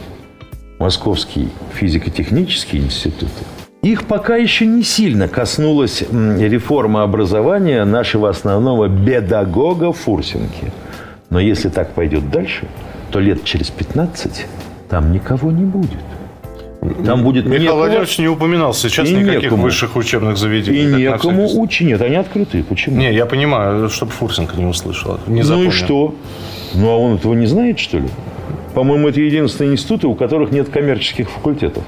Московский 0.79 1.49
физико-технический 1.73 2.77
институт. 2.77 3.29
Их 3.81 4.05
пока 4.05 4.37
еще 4.37 4.65
не 4.65 4.83
сильно 4.83 5.27
коснулась 5.27 6.01
реформа 6.01 7.03
образования 7.03 7.83
нашего 7.83 8.29
основного 8.29 8.87
педагога 8.87 9.91
Фурсенки. 9.91 10.71
Но 11.29 11.41
если 11.41 11.67
так 11.67 11.91
пойдет 11.91 12.31
дальше, 12.31 12.67
то 13.11 13.19
лет 13.19 13.43
через 13.43 13.69
15 13.69 14.45
там 14.89 15.11
никого 15.11 15.51
не 15.51 15.65
будет. 15.65 15.99
Там 17.05 17.23
будет 17.23 17.45
Михаил 17.45 17.61
некого... 17.61 17.77
Владимирович 17.77 18.17
не 18.19 18.27
упоминал 18.27 18.73
сейчас 18.73 19.09
и 19.09 19.13
никаких 19.13 19.43
некому. 19.43 19.63
высших 19.63 19.95
учебных 19.95 20.37
заведений. 20.37 20.81
И 20.81 20.85
некому 20.85 21.59
учить. 21.59 21.87
Нет, 21.87 22.01
они 22.01 22.15
открыты. 22.15 22.63
Почему? 22.63 22.97
Не, 22.97 23.13
я 23.13 23.25
понимаю, 23.25 23.89
чтобы 23.89 24.11
Фурсенко 24.11 24.57
не 24.57 24.65
услышал. 24.65 25.19
Не 25.27 25.43
ну 25.43 25.63
и 25.63 25.69
что? 25.69 26.15
Ну, 26.73 26.89
а 26.89 26.97
он 26.97 27.15
этого 27.15 27.33
не 27.33 27.45
знает, 27.45 27.79
что 27.79 27.99
ли? 27.99 28.09
По-моему, 28.73 29.07
это 29.07 29.21
единственные 29.21 29.73
институты, 29.73 30.07
у 30.07 30.15
которых 30.15 30.51
нет 30.51 30.69
коммерческих 30.69 31.29
факультетов. 31.29 31.83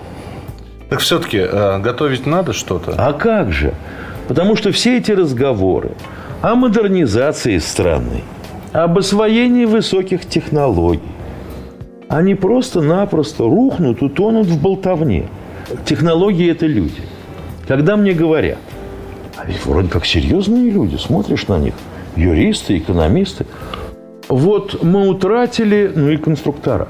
Так 0.90 1.00
все-таки 1.00 1.40
э, 1.40 1.80
готовить 1.80 2.26
надо 2.26 2.54
что-то? 2.54 2.96
А 2.98 3.12
как 3.12 3.52
же? 3.52 3.74
Потому 4.28 4.56
что 4.56 4.72
все 4.72 4.98
эти 4.98 5.12
разговоры 5.12 5.92
о 6.42 6.56
модернизации 6.56 7.58
страны, 7.58 8.24
об 8.72 8.98
освоении 8.98 9.66
высоких 9.66 10.26
технологий, 10.26 11.02
они 12.10 12.36
просто-напросто 12.36 13.44
рухнут, 13.44 14.02
утонут 14.02 14.48
в 14.48 14.62
болтовне. 14.62 15.28
Технологии– 15.86 16.50
это 16.52 16.66
люди. 16.66 17.02
Когда 17.68 17.98
мне 17.98 18.14
говорят, 18.14 18.60
а 19.36 19.46
ведь 19.46 19.66
вроде 19.66 19.90
как 19.90 20.06
серьезные 20.06 20.70
люди, 20.70 20.96
смотришь 20.96 21.48
на 21.48 21.60
них, 21.60 21.74
юристы, 22.16 22.78
экономисты. 22.78 23.46
Вот 24.30 24.84
мы 24.84 25.08
утратили, 25.08 25.92
ну 25.94 26.10
и 26.10 26.18
конструктора. 26.18 26.88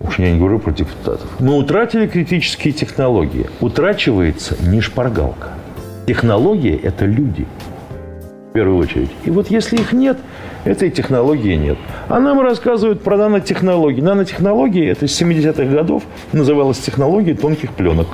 Уж 0.00 0.18
я 0.18 0.32
не 0.32 0.38
говорю 0.38 0.58
про 0.58 0.72
депутатов. 0.72 1.28
Мы 1.38 1.56
утратили 1.56 2.08
критические 2.08 2.72
технологии. 2.72 3.46
Утрачивается 3.60 4.56
не 4.60 4.80
шпаргалка. 4.80 5.50
Технологии– 6.06 6.78
это 6.82 7.04
люди. 7.04 7.46
В 8.50 8.52
первую 8.52 8.78
очередь. 8.78 9.10
И 9.24 9.30
вот 9.30 9.48
если 9.48 9.76
их 9.76 9.92
нет– 9.92 10.18
этой 10.64 10.90
технологии 10.90 11.54
нет. 11.54 11.78
А 12.08 12.20
нам 12.20 12.40
рассказывают 12.40 13.02
про 13.02 13.16
нанотехнологии. 13.16 14.00
Нанотехнологии, 14.00 14.88
это 14.88 15.06
с 15.06 15.20
70-х 15.20 15.64
годов, 15.64 16.02
называлась 16.32 16.78
технология 16.78 17.34
тонких 17.34 17.72
пленок. 17.72 18.06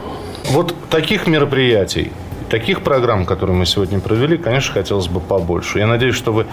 Вот 0.51 0.75
таких 0.91 1.27
мероприятий, 1.27 2.11
таких 2.49 2.83
программ, 2.83 3.25
которые 3.25 3.57
мы 3.57 3.67
сегодня 3.67 4.01
провели, 4.01 4.37
конечно, 4.37 4.75
хотелось 4.75 5.09
бы 5.09 5.21
побольше. 5.21 5.79
Я 5.79 5.87
надеюсь, 5.87 6.15
что 6.15 6.33
вы 6.33 6.47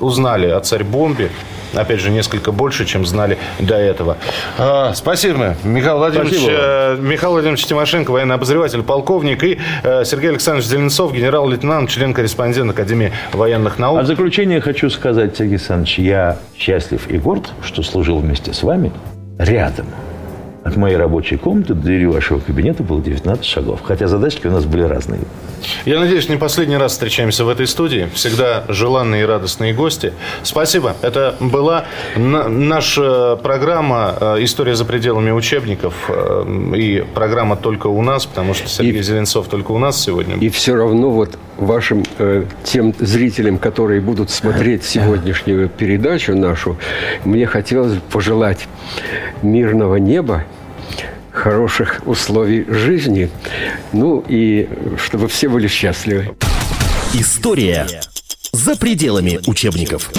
узнали 0.00 0.48
о 0.48 0.60
царь-бомбе, 0.60 1.30
опять 1.74 2.00
же, 2.00 2.10
несколько 2.10 2.52
больше, 2.52 2.84
чем 2.84 3.04
знали 3.04 3.38
до 3.58 3.74
этого. 3.74 4.16
А, 4.58 4.92
спасибо, 4.94 5.56
Михаил 5.64 5.98
Владимирович. 5.98 6.34
Спасибо. 6.34 6.56
Э, 6.56 6.96
Михаил 7.00 7.32
Владимирович 7.32 7.66
Тимошенко, 7.66 8.10
военный 8.10 8.36
обозреватель, 8.36 8.82
полковник, 8.82 9.42
и 9.44 9.58
э, 9.82 10.04
Сергей 10.04 10.30
Александрович 10.30 10.68
Зеленцов, 10.68 11.12
генерал-лейтенант, 11.12 11.90
член-корреспондент 11.90 12.70
Академии 12.70 13.12
военных 13.32 13.78
наук. 13.78 14.00
А 14.00 14.02
в 14.02 14.06
заключение 14.06 14.60
хочу 14.60 14.88
сказать, 14.90 15.36
Сергей 15.36 15.56
Александрович, 15.56 15.98
я 15.98 16.38
счастлив 16.56 17.08
и 17.10 17.18
горд, 17.18 17.50
что 17.62 17.82
служил 17.82 18.18
вместе 18.18 18.52
с 18.52 18.62
вами 18.62 18.92
рядом 19.38 19.86
от 20.64 20.76
моей 20.76 20.96
рабочей 20.96 21.36
комнаты 21.36 21.74
до 21.74 21.82
двери 21.82 22.06
вашего 22.06 22.40
кабинета 22.40 22.82
было 22.82 23.00
19 23.00 23.44
шагов. 23.44 23.80
Хотя 23.84 24.08
задачки 24.08 24.46
у 24.46 24.50
нас 24.50 24.64
были 24.64 24.82
разные. 24.82 25.20
Я 25.84 26.00
надеюсь, 26.00 26.28
не 26.28 26.36
последний 26.36 26.78
раз 26.78 26.92
встречаемся 26.92 27.44
в 27.44 27.50
этой 27.50 27.66
студии. 27.66 28.08
Всегда 28.14 28.64
желанные 28.68 29.22
и 29.22 29.26
радостные 29.26 29.74
гости. 29.74 30.14
Спасибо. 30.42 30.96
Это 31.02 31.36
была 31.38 31.84
наша 32.16 33.36
программа 33.36 34.16
э, 34.18 34.36
«История 34.40 34.74
за 34.74 34.86
пределами 34.86 35.30
учебников». 35.30 35.94
Э, 36.08 36.44
и 36.74 37.04
программа 37.14 37.56
«Только 37.56 37.88
у 37.88 38.00
нас», 38.00 38.24
потому 38.24 38.54
что 38.54 38.68
Сергей 38.68 39.00
и, 39.00 39.02
Зеленцов 39.02 39.48
только 39.48 39.72
у 39.72 39.78
нас 39.78 40.00
сегодня. 40.00 40.36
И 40.36 40.48
все 40.48 40.74
равно 40.74 41.10
вот 41.10 41.38
вашим 41.58 42.04
э, 42.18 42.44
тем 42.62 42.94
зрителям, 42.98 43.58
которые 43.58 44.00
будут 44.00 44.30
смотреть 44.30 44.84
сегодняшнюю 44.84 45.68
передачу 45.68 46.34
нашу, 46.34 46.78
мне 47.24 47.46
хотелось 47.46 47.98
пожелать 48.10 48.66
мирного 49.42 49.96
неба, 49.96 50.44
хороших 51.34 52.00
условий 52.06 52.64
жизни, 52.68 53.28
ну 53.92 54.24
и 54.26 54.68
чтобы 54.96 55.28
все 55.28 55.48
были 55.48 55.68
счастливы. 55.68 56.34
История 57.12 57.86
за 58.52 58.76
пределами 58.76 59.40
учебников. 59.46 60.10